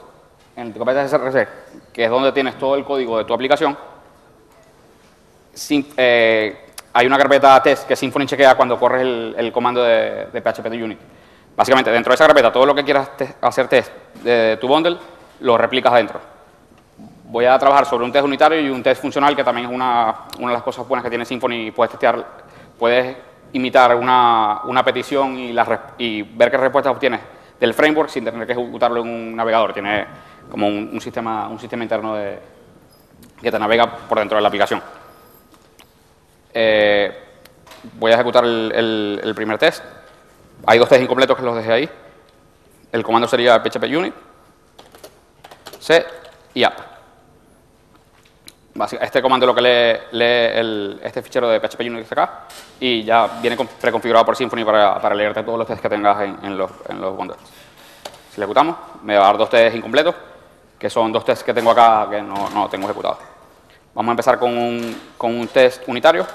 en 0.55 0.74
tu 0.74 0.85
carpeta 0.85 1.09
SRC, 1.09 1.48
que 1.94 2.05
es 2.05 2.11
donde 2.11 2.31
tienes 2.33 2.59
todo 2.59 2.74
el 2.74 2.85
código 2.85 3.16
de 3.16 3.24
tu 3.24 3.33
aplicación, 3.33 3.74
eh, 5.96 6.66
hay 6.92 7.07
una 7.07 7.16
carpeta 7.16 7.62
test 7.62 7.88
que 7.88 7.96
Symfony 7.96 8.26
chequea 8.26 8.55
cuando 8.55 8.79
corres 8.79 9.00
el, 9.00 9.35
el 9.38 9.50
comando 9.50 9.83
de, 9.83 10.26
de 10.26 10.42
PHP 10.42 10.68
de 10.68 10.85
Unit. 10.85 10.98
Básicamente, 11.57 11.90
dentro 11.90 12.11
de 12.11 12.16
esa 12.16 12.27
carpeta, 12.27 12.53
todo 12.53 12.66
lo 12.66 12.75
que 12.75 12.85
quieras 12.85 13.11
hacer 13.40 13.66
test 13.66 13.90
de 14.23 14.59
tu 14.61 14.69
bundle, 14.69 14.99
lo 15.40 15.57
replicas 15.57 15.90
adentro. 15.90 16.21
Voy 17.25 17.47
a 17.47 17.59
trabajar 17.59 17.87
sobre 17.87 18.05
un 18.05 18.12
test 18.12 18.25
unitario 18.25 18.61
y 18.61 18.69
un 18.69 18.83
test 18.83 19.01
funcional, 19.01 19.35
que 19.35 19.42
también 19.42 19.69
es 19.69 19.73
una, 19.73 20.27
una 20.38 20.49
de 20.49 20.53
las 20.53 20.62
cosas 20.62 20.87
buenas 20.87 21.03
que 21.03 21.09
tiene 21.09 21.25
Symfony. 21.25 21.73
Puedes 21.75 21.92
testear, 21.92 22.25
puedes 22.79 23.16
imitar 23.55 23.97
una, 23.97 24.61
una 24.64 24.85
petición 24.85 25.38
y, 25.38 26.23
ver 26.23 26.51
qué 26.51 26.57
respuestas 26.59 26.92
obtienes 26.92 27.21
del 27.59 27.73
framework 27.73 28.11
sin 28.11 28.23
tener 28.23 28.47
que 28.47 28.53
ejecutarlo 28.53 29.01
en 29.01 29.09
un 29.09 29.35
navegador. 29.35 29.73
Tiene 29.73 30.07
como 30.51 30.69
un, 30.69 31.01
sistema, 31.01 31.49
un 31.49 31.59
sistema 31.59 31.83
interno 31.83 32.14
de, 32.14 32.38
que 33.40 33.51
te 33.51 33.59
navega 33.59 33.90
por 33.90 34.19
dentro 34.19 34.37
de 34.37 34.42
la 34.42 34.49
aplicación. 34.49 34.83
Eh, 36.53 37.19
voy 37.95 38.12
a 38.12 38.14
ejecutar 38.14 38.45
el 38.45 39.33
primer 39.35 39.57
test. 39.57 39.83
Hay 40.64 40.79
dos 40.79 40.88
tests 40.88 41.03
incompletos 41.03 41.37
que 41.37 41.42
los 41.42 41.57
dejé 41.57 41.73
ahí. 41.73 41.90
El 42.92 43.03
comando 43.03 43.29
sería 43.29 43.62
php 43.62 43.85
unit, 43.97 44.14
c 45.81 46.07
y 46.55 46.64
app. 46.64 46.79
Este 49.01 49.23
comando 49.23 49.47
lo 49.47 49.55
que 49.55 49.62
lee, 49.62 50.01
lee 50.12 50.59
el, 50.59 51.01
este 51.03 51.23
fichero 51.23 51.49
de 51.49 51.61
php 51.61 51.81
unit 51.81 51.97
que 51.97 52.03
está 52.03 52.23
acá 52.23 52.40
y 52.79 53.05
ya 53.05 53.27
viene 53.40 53.57
preconfigurado 53.81 54.25
por 54.25 54.37
Symfony 54.37 54.64
para, 54.64 55.01
para, 55.01 55.14
leerte 55.14 55.42
todos 55.42 55.59
los 55.59 55.66
tests 55.66 55.81
que 55.81 55.88
tengas 55.88 56.21
en, 56.21 56.38
en 56.42 56.59
los, 56.59 56.71
en 56.88 57.01
los 57.01 57.16
bundles. 57.16 57.38
Si 58.31 58.38
le 58.38 58.45
ejecutamos, 58.45 58.77
me 59.03 59.16
va 59.16 59.25
a 59.25 59.27
dar 59.29 59.38
dos 59.38 59.49
tests 59.49 59.77
incompletos, 59.77 60.14
que 60.79 60.90
son 60.90 61.11
dos 61.11 61.25
tests 61.25 61.42
que 61.42 61.55
tengo 61.55 61.71
acá 61.71 62.07
que 62.11 62.21
no, 62.21 62.51
no 62.51 62.69
tengo 62.69 62.85
ejecutados. 62.85 63.19
Vamos 63.95 64.11
a 64.11 64.12
empezar 64.12 64.38
con 64.38 64.57
un, 64.57 65.01
con 65.16 65.35
un 65.35 65.49
test 65.49 65.83
unitario. 65.87 66.27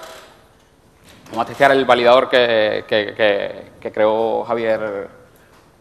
Vamos 1.32 1.46
a 1.46 1.48
testear 1.48 1.72
el 1.72 1.86
validador 1.86 2.28
que, 2.28 2.84
que, 2.86 3.72
que, 3.80 3.92
creó 3.94 4.44
Javier, 4.44 5.08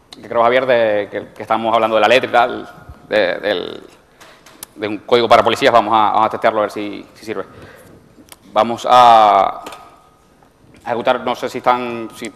que 0.09 0.21
creó 0.29 0.43
Javier 0.43 0.65
de, 0.65 1.09
que, 1.35 1.43
estábamos 1.43 1.73
hablando 1.75 1.97
de 1.97 2.01
la 2.01 2.07
letra 2.07 2.47
de, 3.09 3.17
del, 3.35 3.83
de 4.75 4.87
un 4.87 4.99
código 4.99 5.27
para 5.27 5.43
policías, 5.43 5.73
vamos 5.73 5.93
a, 5.93 6.23
a 6.23 6.29
testearlo 6.29 6.59
a 6.59 6.61
ver 6.63 6.71
si, 6.71 7.05
si, 7.15 7.25
sirve. 7.25 7.43
Vamos 8.53 8.87
a 8.89 9.61
ejecutar, 10.85 11.19
no 11.19 11.35
sé 11.35 11.49
si 11.49 11.57
están, 11.57 12.07
si 12.15 12.31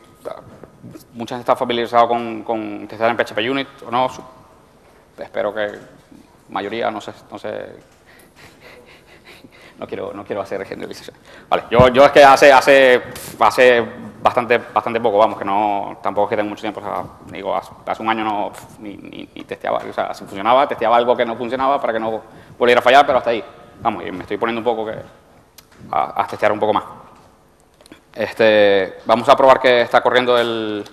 muchas 1.13 1.39
están 1.39 1.55
familiarizados 1.55 2.09
con, 2.09 2.43
con 2.43 2.85
testear 2.85 3.11
en 3.11 3.17
PHP 3.17 3.49
Unit 3.49 3.67
o 3.87 3.91
no, 3.91 4.09
espero 5.17 5.53
que 5.53 5.71
mayoría, 6.49 6.91
no 6.91 6.99
sé, 6.99 7.13
no 7.31 7.39
sé 7.39 7.94
no 9.77 9.87
quiero, 9.87 10.13
no 10.13 10.23
quiero 10.23 10.41
hacer 10.41 10.65
generalización. 10.65 11.15
Vale, 11.49 11.63
yo, 11.69 11.87
yo 11.89 12.05
es 12.05 12.11
que 12.11 12.23
hace, 12.23 12.51
hace, 12.51 13.01
hace 13.39 13.85
bastante, 14.21 14.57
bastante 14.57 14.99
poco, 14.99 15.17
vamos, 15.17 15.37
que 15.37 15.45
no, 15.45 15.99
tampoco 16.01 16.27
es 16.27 16.29
que 16.31 16.35
tengo 16.37 16.49
mucho 16.49 16.61
tiempo, 16.61 16.79
o 16.79 16.83
sea, 16.83 17.03
digo, 17.27 17.55
hace, 17.55 17.71
hace 17.85 18.01
un 18.01 18.09
año 18.09 18.23
no, 18.23 18.51
ni, 18.79 18.95
ni, 18.97 19.29
ni, 19.33 19.43
testeaba, 19.43 19.81
o 19.87 19.93
sea, 19.93 20.13
si 20.13 20.23
funcionaba, 20.25 20.67
testeaba 20.67 20.95
algo 20.97 21.15
que 21.15 21.25
no 21.25 21.35
funcionaba 21.35 21.79
para 21.79 21.93
que 21.93 21.99
no 21.99 22.21
volviera 22.57 22.79
a 22.79 22.81
fallar, 22.81 23.05
pero 23.05 23.17
hasta 23.17 23.31
ahí, 23.31 23.43
vamos, 23.81 24.05
y 24.05 24.11
me 24.11 24.21
estoy 24.21 24.37
poniendo 24.37 24.61
un 24.61 24.65
poco 24.65 24.85
que, 24.85 24.97
a, 25.91 26.21
a 26.21 26.27
testear 26.27 26.51
un 26.51 26.59
poco 26.59 26.73
más. 26.73 26.83
Este, 28.13 28.99
vamos 29.05 29.27
a 29.27 29.35
probar 29.35 29.59
que 29.59 29.81
está 29.81 30.01
corriendo 30.01 30.37
el, 30.37 30.85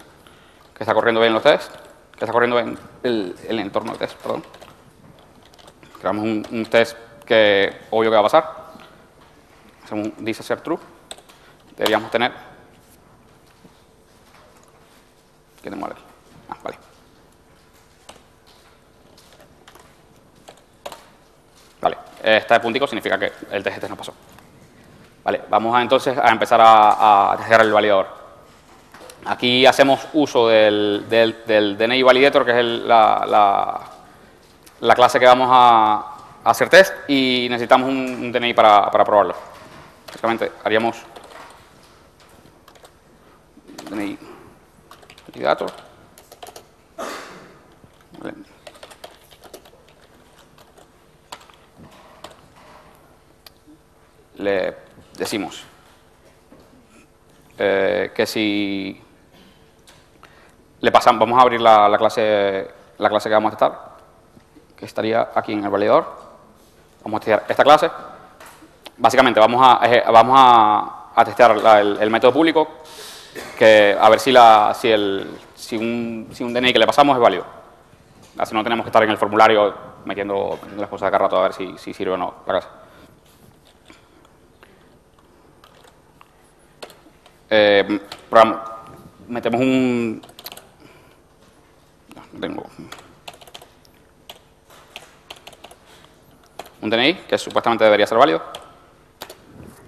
que 0.75 0.83
está 0.83 0.93
corriendo 0.93 1.21
bien 1.21 1.33
los 1.33 1.43
tests, 1.43 1.71
que 2.19 2.25
está 2.25 2.33
corriendo 2.33 2.57
bien 2.57 2.77
el, 3.05 3.37
el 3.49 3.59
entorno 3.61 3.93
de 3.93 3.99
test, 3.99 4.21
perdón. 4.21 4.43
Creamos 6.01 6.25
un 6.25 6.67
test 6.69 6.99
que 7.25 7.73
obvio 7.91 8.11
que 8.11 8.15
va 8.17 8.21
a 8.21 8.25
pasar 8.25 8.62
según 9.93 10.15
dice 10.21 10.43
ser 10.43 10.63
true, 10.63 10.79
deberíamos 11.77 12.11
tener... 12.11 12.33
¿Qué 15.63 15.69
tenemos 15.69 15.91
aquí? 15.91 16.01
Ah, 16.49 16.57
vale. 16.63 16.77
Vale, 21.83 21.97
este 22.23 22.61
puntico 22.61 22.87
significa 22.87 23.19
que 23.19 23.33
el 23.51 23.63
test 23.63 23.87
no 23.87 23.97
pasó. 23.97 24.15
Vale, 25.25 25.43
vamos 25.51 25.77
a, 25.77 25.83
entonces 25.83 26.17
a 26.17 26.31
empezar 26.31 26.63
a, 26.63 27.33
a 27.33 27.37
testear 27.37 27.61
el 27.61 27.73
validador. 27.73 28.07
Aquí 29.27 29.67
hacemos 29.67 30.01
uso 30.15 30.49
del, 30.49 31.05
del, 31.11 31.45
del 31.47 31.77
DNI 31.77 32.03
Validator, 32.03 32.47
que 32.47 32.59
es 32.59 32.65
la, 32.65 33.27
la, 33.29 33.81
la, 34.81 34.95
clase 34.95 35.21
que 35.21 35.27
vamos 35.27 35.51
a, 35.53 36.09
hacer 36.45 36.71
test 36.71 36.95
y 37.09 37.47
necesitamos 37.51 37.91
un, 37.91 37.97
un 37.97 38.33
DNI 38.33 38.55
para 38.55 38.91
probarlo. 38.91 39.52
Básicamente 40.13 40.53
haríamos 40.63 41.03
DNI 43.89 44.19
candidato. 45.25 45.67
Vale. 48.19 48.35
Le 54.37 54.77
decimos 55.17 55.65
eh, 57.59 58.13
que 58.15 58.27
si 58.27 59.03
le 60.81 60.93
pasamos, 60.93 61.21
vamos 61.21 61.39
a 61.39 61.43
abrir 61.43 61.61
la, 61.61 61.89
la 61.89 61.97
clase, 61.97 62.71
la 62.99 63.09
clase 63.09 63.29
que 63.31 63.35
vamos 63.35 63.49
a 63.49 63.57
testar, 63.57 63.97
que 64.77 64.85
estaría 64.85 65.31
aquí 65.35 65.53
en 65.55 65.65
el 65.65 65.71
validador. 65.71 66.05
Vamos 67.03 67.19
a 67.19 67.21
testear 67.21 67.45
esta 67.49 67.65
clase. 67.65 67.91
Básicamente 69.03 69.41
vamos 69.41 69.61
a, 69.61 69.81
vamos 70.13 70.37
a, 70.39 71.11
a 71.13 71.25
testear 71.25 71.57
el, 71.81 72.09
método 72.09 72.33
público, 72.33 72.69
que 73.59 73.97
a 74.01 74.09
ver 74.09 74.21
si, 74.21 74.31
la, 74.31 74.73
si, 74.79 74.93
el, 74.93 75.41
si, 75.57 75.77
un, 75.77 76.29
si 76.31 76.45
un 76.45 76.55
DNI 76.55 76.73
que 76.73 76.79
le 76.79 76.87
pasamos 76.87 77.17
es 77.17 77.21
válido. 77.21 77.45
Así 78.39 78.55
no 78.55 78.63
tenemos 78.63 78.85
que 78.85 78.91
estar 78.91 79.03
en 79.03 79.11
el 79.11 79.19
formulario 79.19 79.75
metiendo, 80.05 80.51
metiendo 80.53 80.83
las 80.83 80.89
cosas 80.89 81.09
de 81.09 81.11
cada 81.11 81.25
rato 81.25 81.37
a 81.37 81.43
ver 81.43 81.53
si, 81.53 81.77
si 81.79 81.93
sirve 81.93 82.13
o 82.13 82.17
no 82.17 82.33
la 82.47 82.53
clase. 82.53 82.69
Eh, 87.51 88.01
metemos 89.27 89.61
un... 89.61 90.23
no 92.35 92.41
tengo... 92.41 92.63
Un 96.81 96.89
DNI, 96.89 97.15
que 97.15 97.37
supuestamente 97.37 97.83
debería 97.83 98.07
ser 98.07 98.19
válido. 98.19 98.62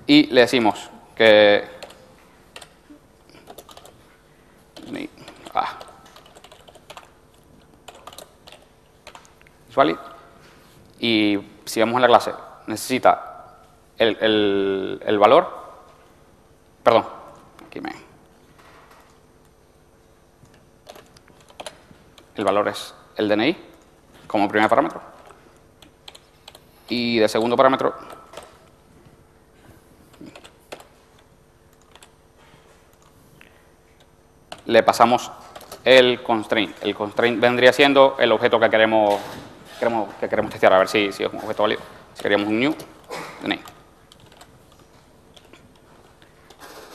Y 0.07 0.27
le 0.27 0.43
decimos 0.43 0.91
que... 1.15 1.65
Ah. 5.55 5.79
Y 11.01 11.39
si 11.65 11.81
vemos 11.81 11.97
en 11.97 12.03
la 12.03 12.09
clase, 12.09 12.33
necesita 12.67 13.57
el, 13.99 14.17
el- 14.21 15.03
el 15.05 15.19
valor, 15.19 15.49
perdón, 16.83 17.05
aquí 17.67 17.81
me... 17.81 17.93
El 22.37 22.45
valor 22.45 22.69
es 22.69 22.95
el 23.17 23.29
DNI 23.29 23.57
como 24.27 24.49
primer 24.49 24.69
parámetro. 24.69 25.01
Y 26.89 27.19
de 27.19 27.29
segundo 27.29 27.57
parámetro, 27.57 27.95
le 34.67 34.83
pasamos 34.83 35.31
el 35.85 36.23
constraint. 36.23 36.77
El 36.83 36.95
constraint 36.95 37.41
vendría 37.41 37.73
siendo 37.73 38.17
el 38.19 38.33
objeto 38.33 38.59
que 38.59 38.71
queremos, 38.71 39.21
queremos, 39.79 40.15
que 40.15 40.29
queremos 40.29 40.51
testear, 40.51 40.73
a 40.73 40.79
ver 40.79 40.89
si, 40.89 41.13
si 41.13 41.25
es 41.25 41.33
un 41.33 41.39
objeto 41.39 41.63
válido. 41.63 41.83
Si 42.15 42.23
queríamos 42.23 42.49
un 42.49 42.59
new, 42.59 42.75
DNI. 43.43 43.61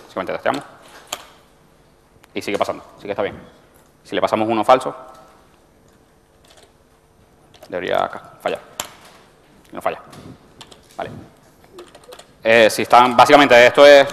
Simplemente 0.07 0.33
testeamos. 0.33 0.63
Y 2.33 2.41
sigue 2.41 2.57
pasando, 2.57 2.83
sí 2.97 3.05
que 3.05 3.11
está 3.11 3.23
bien. 3.23 3.37
Si 4.03 4.15
le 4.15 4.21
pasamos 4.21 4.47
uno 4.47 4.63
falso, 4.63 4.95
debería 7.67 8.09
fallar. 8.41 8.59
No 9.71 9.81
falla. 9.81 9.99
Vale. 10.97 11.11
Eh, 12.43 12.69
si 12.69 12.83
están, 12.83 13.15
básicamente 13.15 13.65
esto 13.65 13.85
es 13.85 14.07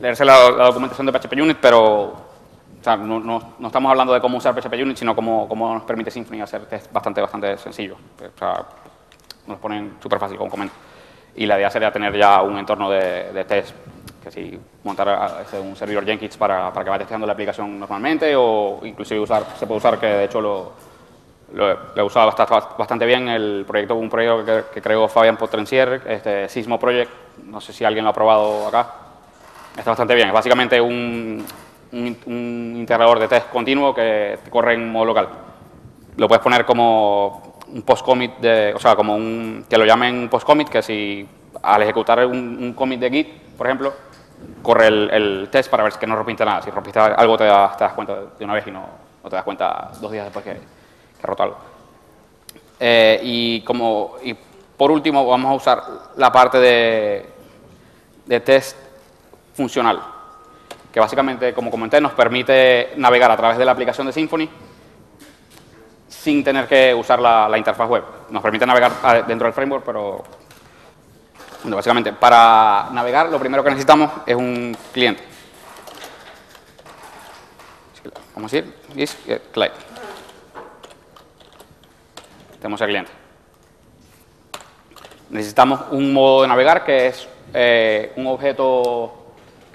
leerse 0.00 0.24
la, 0.24 0.50
la 0.50 0.64
documentación 0.66 1.06
de 1.06 1.12
PHP 1.12 1.32
Unit, 1.42 1.58
pero 1.60 2.02
o 2.80 2.84
sea, 2.84 2.96
no, 2.96 3.18
no- 3.20 3.54
no 3.58 3.66
estamos 3.66 3.90
hablando 3.90 4.12
de 4.14 4.20
cómo 4.20 4.38
usar 4.38 4.54
PHP 4.54 4.74
Unit, 4.82 4.96
sino 4.96 5.14
cómo, 5.14 5.48
cómo 5.48 5.74
nos 5.74 5.82
permite 5.82 6.10
Symfony 6.10 6.40
hacer 6.40 6.66
test 6.66 6.92
bastante, 6.92 7.20
bastante 7.20 7.56
sencillo. 7.58 7.96
O 8.34 8.38
sea, 8.38 8.64
nos 9.46 9.58
ponen 9.58 9.96
súper 10.02 10.18
fácil, 10.18 10.36
como 10.38 10.50
comento. 10.50 10.74
Y 11.36 11.46
la 11.46 11.56
idea 11.58 11.70
sería 11.70 11.90
tener 11.92 12.16
ya 12.16 12.42
un 12.42 12.58
entorno 12.58 12.90
de, 12.90 13.32
de 13.32 13.44
test, 13.44 13.74
que 14.22 14.30
si 14.30 14.58
montar 14.84 15.08
a- 15.08 15.42
ese, 15.42 15.58
un 15.58 15.74
servidor 15.76 16.04
Jenkins 16.04 16.36
para, 16.36 16.72
para 16.72 16.84
que 16.84 16.90
vaya 16.90 16.98
testeando 17.00 17.26
la 17.26 17.32
aplicación 17.32 17.78
normalmente, 17.78 18.34
o 18.36 18.80
inclusive 18.84 19.20
usar, 19.20 19.44
se 19.58 19.66
puede 19.66 19.78
usar, 19.78 19.98
que 19.98 20.06
de 20.06 20.24
hecho 20.24 20.40
lo, 20.40 20.72
lo, 21.54 21.68
lo 21.72 21.78
he 21.96 22.02
usado 22.02 22.26
bastante, 22.26 22.54
bastante 22.78 23.06
bien, 23.06 23.28
el 23.28 23.64
proyecto, 23.66 23.94
un 23.96 24.08
proyecto 24.10 24.44
que, 24.44 24.64
que 24.74 24.82
creó 24.82 25.08
Fabián 25.08 25.36
Potrencier, 25.36 26.02
este 26.06 26.48
Sismo 26.48 26.78
Project, 26.78 27.10
no 27.44 27.60
sé 27.60 27.72
si 27.72 27.84
alguien 27.84 28.04
lo 28.04 28.10
ha 28.10 28.14
probado 28.14 28.66
acá, 28.68 28.94
está 29.78 29.90
bastante 29.92 30.14
bien, 30.14 30.28
es 30.28 30.34
básicamente 30.34 30.80
un, 30.80 31.44
un, 31.92 32.74
integrador 32.76 33.18
de 33.18 33.28
test 33.28 33.48
continuo 33.50 33.94
que 33.94 34.38
corre 34.50 34.74
en 34.74 34.90
modo 34.90 35.06
local. 35.06 35.28
Lo 36.16 36.28
puedes 36.28 36.42
poner 36.42 36.64
como 36.64 37.58
un 37.68 37.82
post-commit, 37.82 38.32
o 38.74 38.78
sea, 38.78 38.96
como 38.96 39.14
un, 39.14 39.64
que 39.68 39.78
lo 39.78 39.84
llamen 39.84 40.28
post-commit, 40.28 40.68
que 40.68 40.82
si 40.82 41.26
al 41.62 41.82
ejecutar 41.82 42.24
un, 42.26 42.72
commit 42.74 43.00
de 43.00 43.10
Git, 43.10 43.28
por 43.56 43.66
ejemplo, 43.66 43.92
corre 44.62 44.88
el, 44.88 45.10
el 45.10 45.48
test 45.50 45.70
para 45.70 45.84
ver 45.84 45.92
que 45.94 46.06
no 46.06 46.16
rompiste 46.16 46.44
nada. 46.44 46.62
Si 46.62 46.70
rompiste 46.70 46.98
algo 46.98 47.36
te 47.36 47.44
das, 47.44 47.76
te 47.76 47.84
das 47.84 47.92
cuenta 47.92 48.16
de 48.38 48.44
una 48.44 48.54
vez 48.54 48.66
y 48.66 48.70
no, 48.70 48.84
no 49.22 49.30
te 49.30 49.36
das 49.36 49.44
cuenta 49.44 49.90
dos 50.00 50.10
días 50.10 50.24
después 50.24 50.44
que, 50.44 50.54
que 50.54 51.26
roto 51.26 51.42
algo. 51.42 51.56
Eh, 52.80 53.20
y, 53.22 53.60
como, 53.62 54.16
y 54.22 54.34
por 54.76 54.90
último 54.90 55.26
vamos 55.26 55.50
a 55.50 55.54
usar 55.54 55.82
la 56.16 56.30
parte 56.30 56.58
de, 56.58 57.26
de 58.26 58.40
test 58.40 58.87
funcional, 59.58 60.00
que 60.92 61.00
básicamente, 61.00 61.52
como 61.52 61.68
comenté, 61.68 62.00
nos 62.00 62.12
permite 62.12 62.92
navegar 62.96 63.28
a 63.32 63.36
través 63.36 63.58
de 63.58 63.64
la 63.64 63.72
aplicación 63.72 64.06
de 64.06 64.12
Symfony 64.12 64.48
sin 66.06 66.44
tener 66.44 66.68
que 66.68 66.94
usar 66.94 67.18
la, 67.18 67.58
interfaz 67.58 67.88
web. 67.88 68.04
Nos 68.30 68.40
permite 68.40 68.64
navegar 68.64 68.92
ah, 69.02 69.14
dentro 69.26 69.46
del 69.46 69.52
framework, 69.52 69.84
pero 69.84 70.22
bueno, 71.62 71.76
básicamente 71.76 72.12
para 72.12 72.88
navegar 72.92 73.28
lo 73.30 73.40
primero 73.40 73.64
que 73.64 73.70
necesitamos 73.70 74.12
es 74.24 74.36
un 74.36 74.76
cliente. 74.92 75.24
Vamos 78.36 78.52
a 78.52 78.56
decir 78.56 78.74
is 78.94 79.16
client. 79.50 79.74
Tenemos 82.60 82.80
el 82.80 82.86
cliente. 82.86 83.10
Necesitamos 85.30 85.80
un 85.90 86.12
modo 86.12 86.42
de 86.42 86.48
navegar 86.48 86.84
que 86.84 87.08
es 87.08 87.28
eh, 87.54 88.12
un 88.16 88.26
objeto 88.26 89.17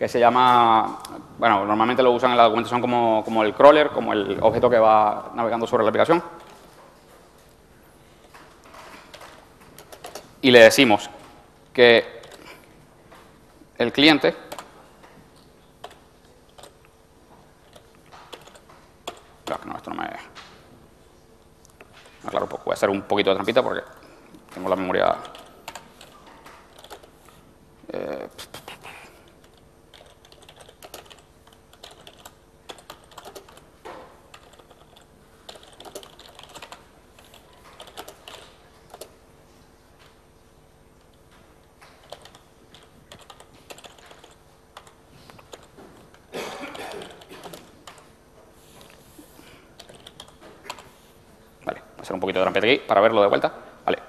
que 0.03 0.09
se 0.09 0.19
llama, 0.19 0.99
bueno, 1.37 1.63
normalmente 1.63 2.03
lo 2.03 2.11
usan 2.11 2.31
en 2.31 2.35
la 2.35 2.43
documentación 2.43 2.81
como, 2.81 3.23
como 3.23 3.41
el 3.41 3.53
crawler, 3.53 3.87
como 3.91 4.11
el 4.11 4.37
objeto 4.41 4.69
que 4.69 4.77
va 4.77 5.31
navegando 5.33 5.65
sobre 5.65 5.83
la 5.83 5.89
aplicación. 5.91 6.21
Y 10.41 10.51
le 10.51 10.59
decimos 10.59 11.09
que 11.71 12.21
el 13.77 13.93
cliente 13.93 14.35
no, 19.65 19.77
esto 19.77 19.89
no 19.89 20.01
me... 20.01 20.09
Claro, 22.29 22.49
pues 22.49 22.61
voy 22.65 22.71
a 22.71 22.73
hacer 22.73 22.89
un 22.89 23.03
poquito 23.03 23.29
de 23.29 23.37
trampita 23.37 23.63
porque 23.63 23.83
tengo 24.53 24.67
la 24.67 24.75
memoria... 24.75 25.15
Eh, 27.87 28.27
Vale, 51.65 51.79
voy 51.79 51.99
a 51.99 52.01
hacer 52.01 52.13
un 52.13 52.19
poquito 52.19 52.39
para 52.87 53.01
verlo 53.01 53.21
de 53.21 53.27
vuelta. 53.27 53.51
Vale. 53.85 53.99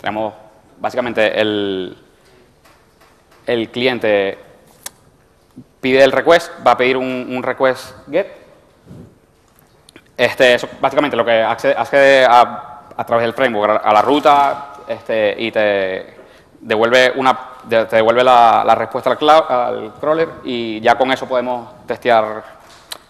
Tenemos 0.00 0.34
básicamente 0.78 1.40
el, 1.40 1.96
el 3.46 3.70
cliente 3.70 4.38
pide 5.80 6.02
el 6.02 6.12
request, 6.12 6.52
va 6.66 6.72
a 6.72 6.76
pedir 6.76 6.96
un, 6.96 7.42
request 7.42 8.08
get. 8.10 8.26
Este 10.16 10.54
es 10.54 10.66
básicamente 10.80 11.16
lo 11.16 11.24
que 11.24 11.42
accede, 11.42 11.74
accede 11.76 12.24
a, 12.24 12.82
a 12.96 13.04
través 13.04 13.24
del 13.24 13.32
framework 13.32 13.80
a, 13.84 13.92
la 13.92 14.02
ruta 14.02 14.72
este, 14.88 15.34
y 15.38 15.52
te 15.52 16.16
devuelve, 16.60 17.12
una, 17.14 17.38
te 17.68 17.86
devuelve 17.86 18.24
la, 18.24 18.74
respuesta 18.76 19.10
al 19.10 19.94
crawler 20.00 20.28
y 20.42 20.80
ya 20.80 20.96
con 20.96 21.12
eso 21.12 21.26
podemos 21.26 21.86
testear 21.86 22.42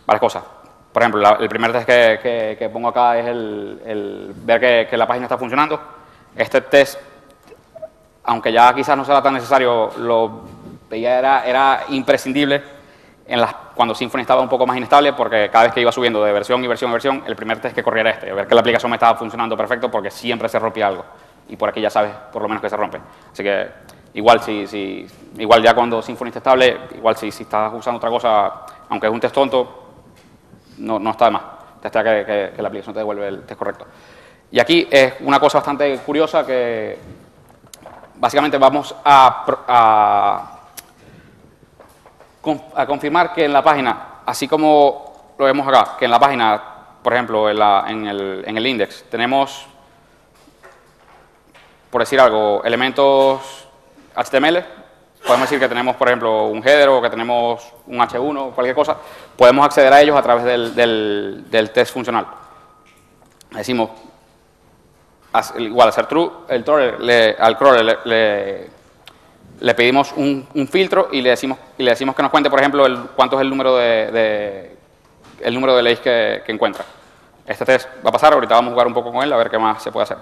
varias 0.06 0.20
cosas. 0.20 0.57
Por 0.98 1.02
ejemplo, 1.04 1.20
la- 1.20 1.36
el 1.38 1.48
primer 1.48 1.70
test 1.70 1.86
que, 1.86 2.18
que- 2.20 2.56
que 2.58 2.68
pongo 2.70 2.88
acá 2.88 3.16
es 3.16 3.26
el, 3.26 3.80
el 3.86 4.32
ver 4.34 4.58
que, 4.60 4.86
que 4.90 4.96
la 4.96 5.06
página 5.06 5.26
está 5.26 5.38
funcionando. 5.38 5.80
Este 6.34 6.60
test, 6.62 6.98
aunque 8.24 8.50
ya 8.50 8.74
quizás 8.74 8.96
no 8.96 9.04
será 9.04 9.22
tan 9.22 9.34
necesario, 9.34 9.90
lo 9.98 10.40
veía 10.90 11.16
era, 11.20 11.46
era 11.46 11.84
imprescindible 11.90 12.60
en 13.28 13.40
las, 13.40 13.54
cuando 13.76 13.94
Symfony 13.94 14.22
estaba 14.22 14.40
un 14.42 14.48
poco 14.48 14.66
más 14.66 14.76
inestable, 14.76 15.12
porque 15.12 15.48
cada 15.52 15.66
vez 15.66 15.72
que 15.72 15.82
iba 15.82 15.92
subiendo 15.92 16.24
de 16.24 16.32
versión 16.32 16.64
y 16.64 16.66
versión 16.66 16.90
y 16.90 16.94
versión, 16.94 17.22
el 17.28 17.36
primer 17.36 17.60
test 17.60 17.76
que 17.76 17.84
corría 17.84 18.00
era 18.00 18.10
este, 18.10 18.32
ver 18.32 18.48
que 18.48 18.54
la 18.56 18.60
aplicación 18.60 18.90
me 18.90 18.96
estaba 18.96 19.16
funcionando 19.16 19.56
perfecto 19.56 19.88
porque 19.88 20.10
siempre 20.10 20.48
se 20.48 20.58
rompía 20.58 20.88
algo. 20.88 21.04
Y 21.48 21.54
por 21.56 21.68
aquí 21.68 21.80
ya 21.80 21.90
sabes 21.90 22.10
por 22.32 22.42
lo 22.42 22.48
menos 22.48 22.60
que 22.60 22.68
se 22.70 22.76
rompe. 22.76 22.98
Así 23.32 23.44
que 23.44 23.68
igual 24.14 24.40
si, 24.40 24.66
si 24.66 25.06
igual 25.36 25.62
ya 25.62 25.74
cuando 25.76 26.02
Symfony 26.02 26.26
está 26.26 26.40
estable, 26.40 26.76
igual 26.96 27.16
si, 27.16 27.30
si 27.30 27.44
estás 27.44 27.72
usando 27.72 27.98
otra 27.98 28.10
cosa, 28.10 28.52
aunque 28.88 29.06
es 29.06 29.12
un 29.12 29.20
test 29.20 29.32
tonto, 29.32 29.84
no, 30.78 30.98
no 30.98 31.10
está 31.10 31.26
de 31.26 31.30
más. 31.32 31.42
Testea 31.82 32.02
que, 32.02 32.52
que, 32.54 32.62
la 32.62 32.68
aplicación 32.68 32.94
te 32.94 33.00
devuelve 33.00 33.28
el 33.28 33.42
test 33.42 33.58
correcto. 33.58 33.86
Y 34.50 34.58
aquí 34.58 34.88
es 34.90 35.14
una 35.20 35.38
cosa 35.38 35.58
bastante 35.58 35.96
curiosa 35.98 36.44
que 36.44 36.98
básicamente 38.16 38.58
vamos 38.58 38.94
a, 39.04 39.44
a 39.68 40.58
a 42.74 42.86
confirmar 42.86 43.32
que 43.32 43.44
en 43.44 43.52
la 43.52 43.62
página, 43.62 44.20
así 44.24 44.48
como 44.48 45.34
lo 45.38 45.44
vemos 45.44 45.66
acá, 45.66 45.96
que 45.98 46.04
en 46.06 46.10
la 46.10 46.18
página, 46.18 46.62
por 47.02 47.12
ejemplo, 47.12 47.50
en, 47.50 48.06
el, 48.06 48.44
en 48.46 48.56
el 48.56 48.66
index, 48.66 49.04
tenemos, 49.10 49.66
por 51.90 52.02
decir 52.02 52.20
algo, 52.20 52.62
elementos 52.64 53.66
HTML, 54.14 54.64
podemos 55.28 55.48
decir 55.48 55.60
que 55.60 55.68
tenemos, 55.68 55.94
por 55.94 56.08
ejemplo, 56.08 56.46
un 56.46 56.66
header 56.66 56.88
o 56.88 57.00
que 57.00 57.10
tenemos 57.10 57.72
un 57.86 57.98
H1 57.98 58.38
o 58.40 58.50
cualquier 58.50 58.74
cosa, 58.74 58.96
podemos 59.36 59.64
acceder 59.64 59.92
a 59.92 60.00
ellos 60.00 60.16
a 60.16 60.22
través 60.22 60.44
del, 60.74 61.48
del, 61.48 61.70
test 61.70 61.92
funcional. 61.92 62.26
Decimos, 63.52 63.90
igual 65.58 65.88
hacer 65.90 66.06
true, 66.06 66.30
el 66.48 66.64
crawler 66.64 67.36
al 67.38 67.56
crawler 67.56 67.98
le 68.04 68.78
le 69.60 69.74
pedimos 69.74 70.12
un, 70.16 70.46
filtro 70.70 71.08
y 71.12 71.20
le 71.20 71.30
decimos 71.30 71.58
y 71.76 71.82
le 71.82 71.90
decimos 71.90 72.14
que 72.14 72.22
nos 72.22 72.30
cuente, 72.30 72.50
por 72.50 72.60
ejemplo, 72.60 72.86
el, 72.86 72.98
cuánto 73.16 73.36
es 73.36 73.42
el 73.42 73.50
número 73.50 73.76
de, 73.76 74.76
el 75.40 75.54
número 75.54 75.76
de 75.76 75.82
leyes 75.82 76.00
que, 76.00 76.42
encuentra. 76.48 76.84
Este 77.46 77.64
test 77.64 77.88
va 78.04 78.10
a 78.10 78.12
pasar, 78.12 78.32
ahorita 78.32 78.54
vamos 78.54 78.70
a 78.70 78.72
jugar 78.72 78.86
un 78.86 78.94
poco 78.94 79.12
con 79.12 79.22
él 79.22 79.32
a 79.32 79.36
ver 79.36 79.50
qué 79.50 79.58
más 79.58 79.82
se 79.82 79.90
puede 79.90 80.04
hacer. 80.04 80.18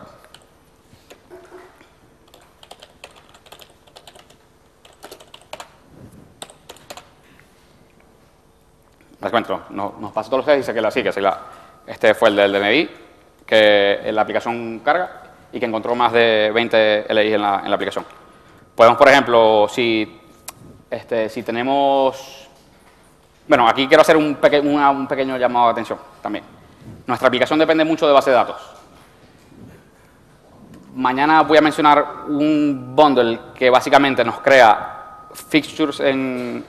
Cuento, 9.30 9.62
nos, 9.70 9.98
nos 9.98 10.12
pasa 10.12 10.30
todos 10.30 10.38
los 10.38 10.46
test 10.46 10.56
y 10.56 10.60
dice 10.60 10.74
que 10.74 10.80
la 10.80 10.90
sí, 10.90 11.02
que 11.02 11.20
la, 11.20 11.38
este 11.86 12.14
fue 12.14 12.28
el 12.30 12.36
del 12.36 12.52
DNI, 12.52 12.90
que 13.46 14.10
la 14.12 14.22
aplicación 14.22 14.80
carga 14.80 15.22
y 15.52 15.60
que 15.60 15.66
encontró 15.66 15.94
más 15.94 16.12
de 16.12 16.50
20 16.52 17.06
LI 17.08 17.34
en 17.34 17.42
la, 17.42 17.60
en 17.62 17.70
la 17.70 17.76
aplicación. 17.76 18.04
Podemos, 18.74 18.98
por 18.98 19.08
ejemplo, 19.08 19.66
si, 19.68 20.20
este, 20.90 21.28
si 21.28 21.42
tenemos... 21.42 22.48
Bueno, 23.48 23.68
aquí 23.68 23.86
quiero 23.86 24.02
hacer 24.02 24.16
un, 24.16 24.36
un 24.36 25.06
pequeño 25.06 25.36
llamado 25.38 25.66
de 25.66 25.72
atención 25.72 25.98
también. 26.20 26.44
Nuestra 27.06 27.28
aplicación 27.28 27.58
depende 27.58 27.84
mucho 27.84 28.06
de 28.06 28.12
base 28.12 28.30
de 28.30 28.36
datos. 28.36 28.56
Mañana 30.94 31.42
voy 31.42 31.58
a 31.58 31.60
mencionar 31.60 32.24
un 32.28 32.94
bundle 32.96 33.38
que 33.54 33.70
básicamente 33.70 34.24
nos 34.24 34.40
crea 34.40 35.28
fixtures 35.32 36.00
en, 36.00 36.64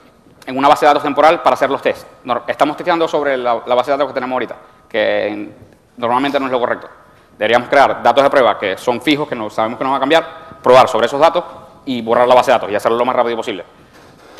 en 0.48 0.56
una 0.56 0.66
base 0.66 0.86
de 0.86 0.88
datos 0.88 1.02
temporal 1.02 1.42
para 1.42 1.52
hacer 1.52 1.68
los 1.68 1.82
tests. 1.82 2.06
Estamos 2.46 2.74
testeando 2.74 3.06
sobre 3.06 3.36
la, 3.36 3.56
base 3.56 3.90
de 3.90 3.98
datos 3.98 4.08
que 4.08 4.14
tenemos 4.14 4.32
ahorita, 4.32 4.56
que 4.88 5.50
normalmente 5.98 6.40
no 6.40 6.46
es 6.46 6.52
lo 6.52 6.58
correcto. 6.58 6.88
Deberíamos 7.36 7.68
crear 7.68 8.02
datos 8.02 8.24
de 8.24 8.30
prueba 8.30 8.58
que 8.58 8.78
son 8.78 9.02
fijos, 9.02 9.28
que 9.28 9.34
no 9.34 9.50
sabemos 9.50 9.76
que 9.76 9.84
no 9.84 9.90
van 9.90 9.98
a 9.98 10.00
cambiar, 10.00 10.26
probar 10.62 10.88
sobre 10.88 11.04
esos 11.04 11.20
datos 11.20 11.44
y 11.84 12.00
borrar 12.00 12.26
la 12.26 12.34
base 12.34 12.50
de 12.50 12.54
datos 12.54 12.70
y 12.70 12.74
hacerlo 12.74 12.96
lo 12.96 13.04
más 13.04 13.14
rápido 13.14 13.36
posible. 13.36 13.62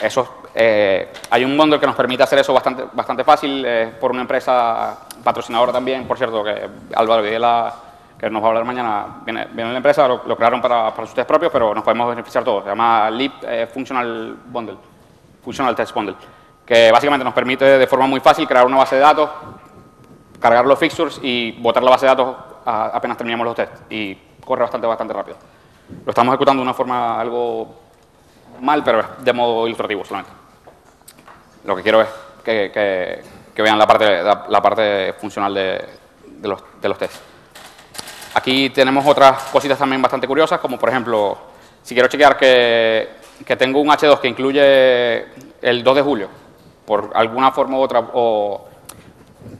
Eso, 0.00 0.36
eh, 0.54 1.12
hay 1.28 1.44
un 1.44 1.54
mundo 1.54 1.78
que 1.78 1.86
nos 1.86 1.94
permite 1.94 2.22
hacer 2.22 2.38
eso 2.38 2.54
bastante, 2.54 2.84
bastante 2.90 3.22
fácil 3.22 3.62
eh, 3.66 3.92
por 4.00 4.10
una 4.10 4.22
empresa 4.22 5.00
patrocinadora 5.22 5.72
también, 5.72 6.06
por 6.06 6.16
cierto, 6.16 6.42
que 6.42 6.68
Álvaro 6.94 7.22
Videla, 7.22 7.74
que 8.18 8.30
nos 8.30 8.40
va 8.40 8.46
a 8.46 8.48
hablar 8.48 8.64
mañana, 8.64 9.20
viene, 9.26 9.46
viene 9.52 9.72
la 9.72 9.76
empresa, 9.76 10.08
lo, 10.08 10.36
crearon 10.36 10.62
para, 10.62 10.94
para, 10.94 11.06
sus 11.06 11.14
test 11.14 11.28
propios, 11.28 11.52
pero 11.52 11.74
nos 11.74 11.84
podemos 11.84 12.08
beneficiar 12.08 12.44
todos. 12.44 12.62
Se 12.64 12.70
llama 12.70 13.10
Leap 13.10 13.32
eh, 13.42 13.66
Functional 13.66 14.38
Bundle, 14.46 14.78
Functional 15.48 15.74
Test 15.74 15.94
Bundle, 15.94 16.14
que 16.66 16.92
básicamente 16.92 17.24
nos 17.24 17.32
permite 17.32 17.64
de 17.64 17.86
forma 17.86 18.06
muy 18.06 18.20
fácil 18.20 18.46
crear 18.46 18.66
una 18.66 18.76
base 18.76 18.96
de 18.96 19.00
datos, 19.00 19.30
cargar 20.38 20.66
los 20.66 20.78
fixtures 20.78 21.18
y 21.22 21.52
botar 21.52 21.82
la 21.82 21.90
base 21.90 22.04
de 22.04 22.10
datos 22.10 22.36
apenas 22.66 23.16
terminamos 23.16 23.46
los 23.46 23.56
tests. 23.56 23.80
Y 23.88 24.14
corre 24.44 24.60
bastante, 24.60 24.86
bastante 24.86 25.14
rápido. 25.14 25.38
Lo 26.04 26.10
estamos 26.10 26.32
ejecutando 26.32 26.60
de 26.60 26.64
una 26.64 26.74
forma 26.74 27.18
algo 27.18 27.74
mal, 28.60 28.84
pero 28.84 29.02
de 29.20 29.32
modo 29.32 29.66
ilustrativo 29.66 30.04
solamente. 30.04 30.32
Lo 31.64 31.74
que 31.74 31.82
quiero 31.82 32.02
es 32.02 32.08
que, 32.44 33.22
vean 33.56 33.78
la 33.78 33.86
parte, 33.86 34.22
la, 34.22 34.60
parte 34.60 35.14
funcional 35.14 35.54
de, 35.54 35.82
los, 36.42 36.62
de 36.78 36.88
los 36.90 36.98
tests. 36.98 37.20
Aquí 38.34 38.68
tenemos 38.68 39.06
otras 39.06 39.44
cositas 39.44 39.78
también 39.78 40.02
bastante 40.02 40.26
curiosas, 40.26 40.60
como 40.60 40.78
por 40.78 40.90
ejemplo, 40.90 41.38
si 41.82 41.94
quiero 41.94 42.08
chequear 42.08 42.36
que, 42.36 43.17
que 43.44 43.56
tengo 43.56 43.80
un 43.80 43.88
H2 43.88 44.20
que 44.20 44.28
incluye 44.28 45.26
el 45.62 45.82
2 45.82 45.96
de 45.96 46.02
julio, 46.02 46.28
por 46.84 47.10
alguna 47.14 47.52
forma 47.52 47.78
u 47.78 47.80
otra, 47.80 48.10
o 48.12 48.68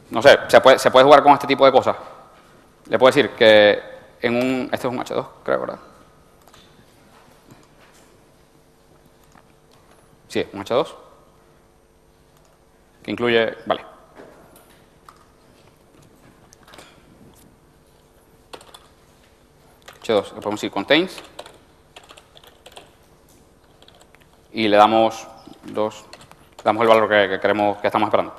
no 0.09 0.21
sé, 0.21 0.37
se 0.47 0.61
puede, 0.61 0.79
se 0.79 0.91
puede 0.91 1.05
jugar 1.05 1.23
con 1.23 1.33
este 1.33 1.47
tipo 1.47 1.65
de 1.65 1.71
cosas. 1.71 1.95
Le 2.87 2.97
puedo 2.97 3.13
decir 3.13 3.31
que 3.31 3.81
en 4.21 4.35
un, 4.35 4.69
este 4.71 4.87
es 4.87 4.93
un 4.93 4.99
H2, 4.99 5.25
creo, 5.43 5.59
¿verdad? 5.59 5.79
Sí, 10.27 10.45
un 10.53 10.63
H2. 10.63 10.87
Que 13.03 13.11
incluye, 13.11 13.57
vale. 13.65 13.83
H2, 20.01 20.33
le 20.33 20.41
podemos 20.41 20.61
decir 20.61 20.71
contains. 20.71 21.21
Y 24.51 24.67
le 24.67 24.77
damos 24.77 25.27
dos, 25.63 26.05
damos 26.63 26.81
el 26.81 26.87
valor 26.87 27.07
que, 27.07 27.39
queremos, 27.39 27.77
que 27.77 27.87
estamos 27.87 28.07
esperando. 28.07 28.33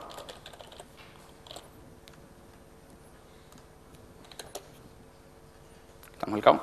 Damos 6.20 6.36
el 6.36 6.42
count. 6.42 6.62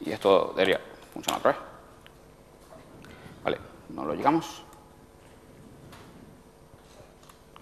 Y 0.00 0.12
esto 0.12 0.52
debería 0.56 0.80
funcionar 1.12 1.40
otra 1.40 1.52
vez. 1.52 1.60
Vale, 3.44 3.58
no 3.90 4.04
lo 4.06 4.14
llegamos. 4.14 4.64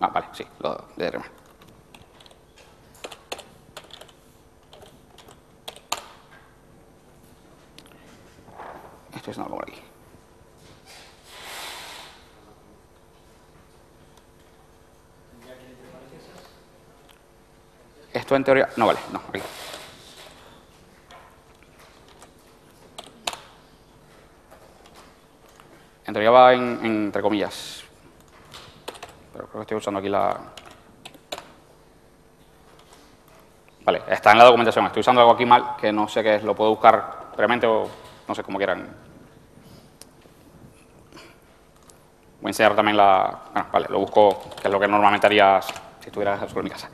Ah, 0.00 0.08
vale, 0.08 0.28
sí, 0.32 0.46
lo 0.60 0.84
de 0.96 1.10
Esto 9.14 9.30
es 9.30 9.38
algo 9.38 9.56
por 9.56 9.68
aquí. 9.68 9.80
Esto 18.12 18.36
en 18.36 18.44
teoría... 18.44 18.68
No, 18.76 18.86
vale, 18.86 18.98
no, 19.12 19.20
aquí. 19.28 19.40
En 26.06 26.14
teoría 26.14 26.30
va 26.30 26.54
en, 26.54 26.84
entre 26.84 27.22
comillas. 27.22 27.84
Pero 29.32 29.46
creo 29.46 29.60
que 29.60 29.62
estoy 29.62 29.76
usando 29.76 30.00
aquí 30.00 30.08
la... 30.08 30.36
Vale, 33.84 34.02
está 34.08 34.32
en 34.32 34.38
la 34.38 34.44
documentación. 34.44 34.86
Estoy 34.86 35.00
usando 35.00 35.20
algo 35.20 35.34
aquí 35.34 35.46
mal, 35.46 35.76
que 35.80 35.92
no 35.92 36.08
sé 36.08 36.22
qué 36.22 36.36
es. 36.36 36.42
Lo 36.42 36.54
puedo 36.54 36.70
buscar 36.70 37.30
previamente 37.32 37.66
o 37.66 37.88
no 38.28 38.34
sé, 38.34 38.42
cómo 38.42 38.58
quieran. 38.58 38.86
Voy 42.40 42.48
a 42.48 42.50
enseñar 42.50 42.76
también 42.76 42.96
la... 42.96 43.40
Bueno, 43.52 43.68
vale, 43.72 43.86
lo 43.88 43.98
busco, 44.00 44.50
que 44.60 44.68
es 44.68 44.72
lo 44.72 44.78
que 44.78 44.86
normalmente 44.86 45.26
haría 45.26 45.60
si 45.62 46.06
estuviera 46.06 46.38
solo 46.46 46.60
en 46.60 46.64
mi 46.64 46.70
casa. 46.70 46.90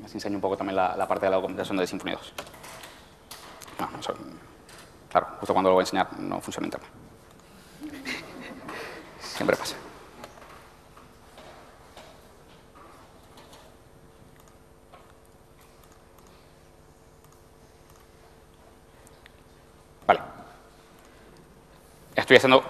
Les 0.00 0.14
enseño 0.14 0.36
un 0.36 0.40
poco 0.40 0.56
también 0.56 0.76
la, 0.76 1.06
parte 1.06 1.26
de 1.26 1.30
la 1.30 1.36
documentación 1.36 1.76
de 1.76 1.86
Symfony 1.86 2.12
2. 2.12 2.32
No, 3.80 3.90
no. 3.90 3.98
Claro, 5.10 5.26
justo 5.40 5.52
cuando 5.52 5.70
lo 5.70 5.74
voy 5.74 5.82
a 5.82 5.84
enseñar 5.84 6.18
no 6.18 6.40
funciona 6.40 6.66
internet. 6.66 6.90
Siempre 9.20 9.56
pasa. 9.56 9.81
Estoy 22.32 22.50
haciendo 22.50 22.64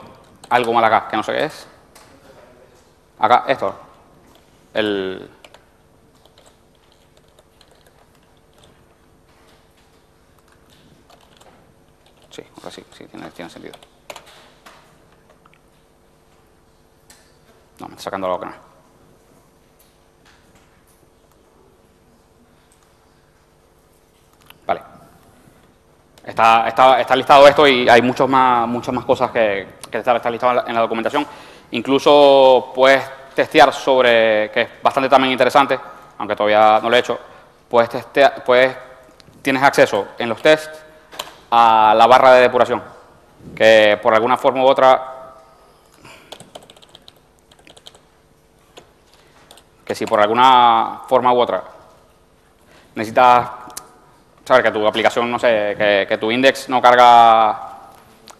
algo 0.51 0.73
mal 0.73 0.85
acá, 0.85 1.07
que 1.09 1.17
no 1.17 1.23
sé 1.23 1.31
qué 1.35 1.45
es. 1.45 1.69
Acá, 3.17 3.45
esto. 3.47 3.73
El... 4.75 5.31
Sí, 12.31 12.43
ahora 12.57 12.71
sí, 12.73 12.85
sí, 12.93 13.07
tiene, 13.07 13.31
tiene 13.31 13.51
sentido. 13.53 13.75
No, 17.79 17.87
me 17.87 17.93
está 17.93 18.03
sacando 18.03 18.27
algo 18.27 18.41
que 18.41 18.47
no 18.47 18.72
Está, 26.25 26.69
está, 26.69 27.01
está, 27.01 27.17
listado 27.17 27.49
esto 27.49 27.67
y 27.67 27.89
hay 27.89 28.01
muchos 28.01 28.29
más, 28.29 28.69
muchas 28.69 28.95
más 28.95 29.05
cosas 29.05 29.31
que, 29.33 29.67
que 29.91 29.99
está, 29.99 30.17
está 30.17 30.31
listado 30.31 30.65
en 30.67 30.75
la 30.75 30.81
documentación. 30.81 31.27
Incluso 31.73 32.71
puedes 32.75 33.03
testear 33.35 33.73
sobre, 33.73 34.51
que 34.53 34.61
es 34.63 34.69
bastante 34.83 35.09
también 35.09 35.33
interesante, 35.33 35.79
aunque 36.19 36.37
todavía 36.37 36.79
no 36.81 36.89
lo 36.89 36.97
he 36.97 37.01
hecho, 37.01 37.19
puedes 37.69 37.91
testear, 37.91 38.45
puedes, 38.45 38.77
tienes 39.41 39.63
acceso 39.63 40.09
en 40.19 40.29
los 40.29 40.41
tests 40.41 40.85
a 41.51 41.95
la 41.97 42.07
barra 42.07 42.35
de 42.35 42.43
depuración, 42.43 42.83
que 43.57 43.99
por 44.01 44.15
alguna 44.15 44.37
forma 44.37 44.63
u 44.63 44.67
otra, 44.67 45.35
que 49.85 49.95
si 49.95 50.07
por 50.07 50.21
alguna 50.21 51.01
forma 51.09 51.33
u 51.33 51.41
otra 51.41 51.65
necesitas 52.95 53.49
saber 54.53 54.65
que 54.65 54.79
tu 54.79 54.87
aplicación, 54.87 55.31
no 55.31 55.39
sé, 55.39 56.07
que, 56.09 56.19
tu 56.19 56.31
index 56.31 56.69
no 56.69 56.81
carga 56.83 57.71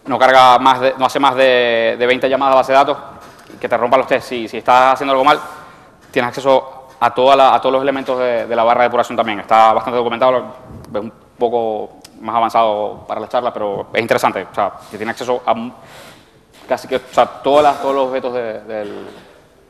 no 0.05 0.19
carga 0.19 0.59
más 0.59 0.79
no 0.97 1.05
hace 1.05 1.19
más 1.19 1.35
de, 1.35 1.95
de 1.97 2.05
20 2.05 2.29
llamadas 2.29 2.53
a 2.53 2.57
base 2.57 2.71
de 2.73 2.77
datos, 2.77 2.97
que 3.59 3.69
te 3.69 3.77
rompa 3.77 3.97
los 3.97 4.07
test. 4.07 4.27
Si, 4.27 4.47
si 4.47 4.57
estás 4.57 4.93
haciendo 4.93 5.13
algo 5.13 5.23
mal, 5.23 5.39
tienes 6.11 6.29
acceso 6.29 6.89
a, 6.99 7.13
toda 7.13 7.55
a 7.55 7.61
todos 7.61 7.73
los 7.73 7.81
elementos 7.81 8.19
de, 8.19 8.45
de, 8.45 8.55
la 8.55 8.63
barra 8.63 8.81
de 8.81 8.87
depuración 8.89 9.15
también. 9.15 9.39
Está 9.39 9.73
bastante 9.73 9.97
documentado, 9.97 10.37
es 10.93 10.99
un 10.99 11.13
poco 11.37 12.01
más 12.21 12.35
avanzado 12.35 13.05
para 13.07 13.21
la 13.21 13.27
charla, 13.27 13.53
pero 13.53 13.87
es 13.93 14.01
interesante. 14.01 14.45
O 14.51 14.53
sea, 14.55 14.73
que 14.91 14.97
tiene 14.97 15.11
acceso 15.11 15.41
a 15.45 15.55
casi 16.67 16.87
que, 16.87 16.97
o 16.97 17.01
sea, 17.11 17.25
todas 17.25 17.63
las, 17.63 17.81
todos 17.81 17.95
los 17.95 18.07
objetos 18.07 18.33
de, 18.33 18.59
del, 18.61 19.07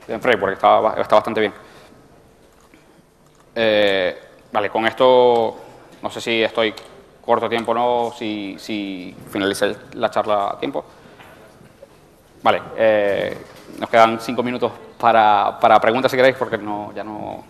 del 0.08 0.20
framework, 0.20 0.54
está, 0.54 0.96
está 1.00 1.16
bastante 1.16 1.39
bien. 1.39 1.54
Eh, 3.56 4.22
vale, 4.52 4.70
con 4.70 4.86
esto, 4.86 5.56
no 6.04 6.10
sé 6.10 6.20
si 6.20 6.43
estoy 6.43 6.74
corto 7.26 7.47
tiempo 7.49 7.72
o 7.72 7.74
no, 7.74 8.14
si, 8.16 8.58
si 8.60 9.16
finalice 9.32 9.76
la 9.93 10.12
charla 10.12 10.49
a 10.49 10.60
tiempo. 10.60 10.84
Vale, 12.43 12.62
eh, 12.76 13.38
nos 13.80 13.89
quedan 13.89 14.20
cinco 14.20 14.43
minutos 14.43 14.72
para, 14.99 15.58
para 15.60 15.80
preguntas 15.80 16.12
si 16.12 16.18
queréis, 16.18 16.36
porque 16.36 16.58
no, 16.58 16.91
ya 16.93 17.06
no 17.06 17.45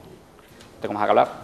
tengo 0.79 0.93
más 0.93 1.03
que 1.03 1.09
hablar. 1.09 1.42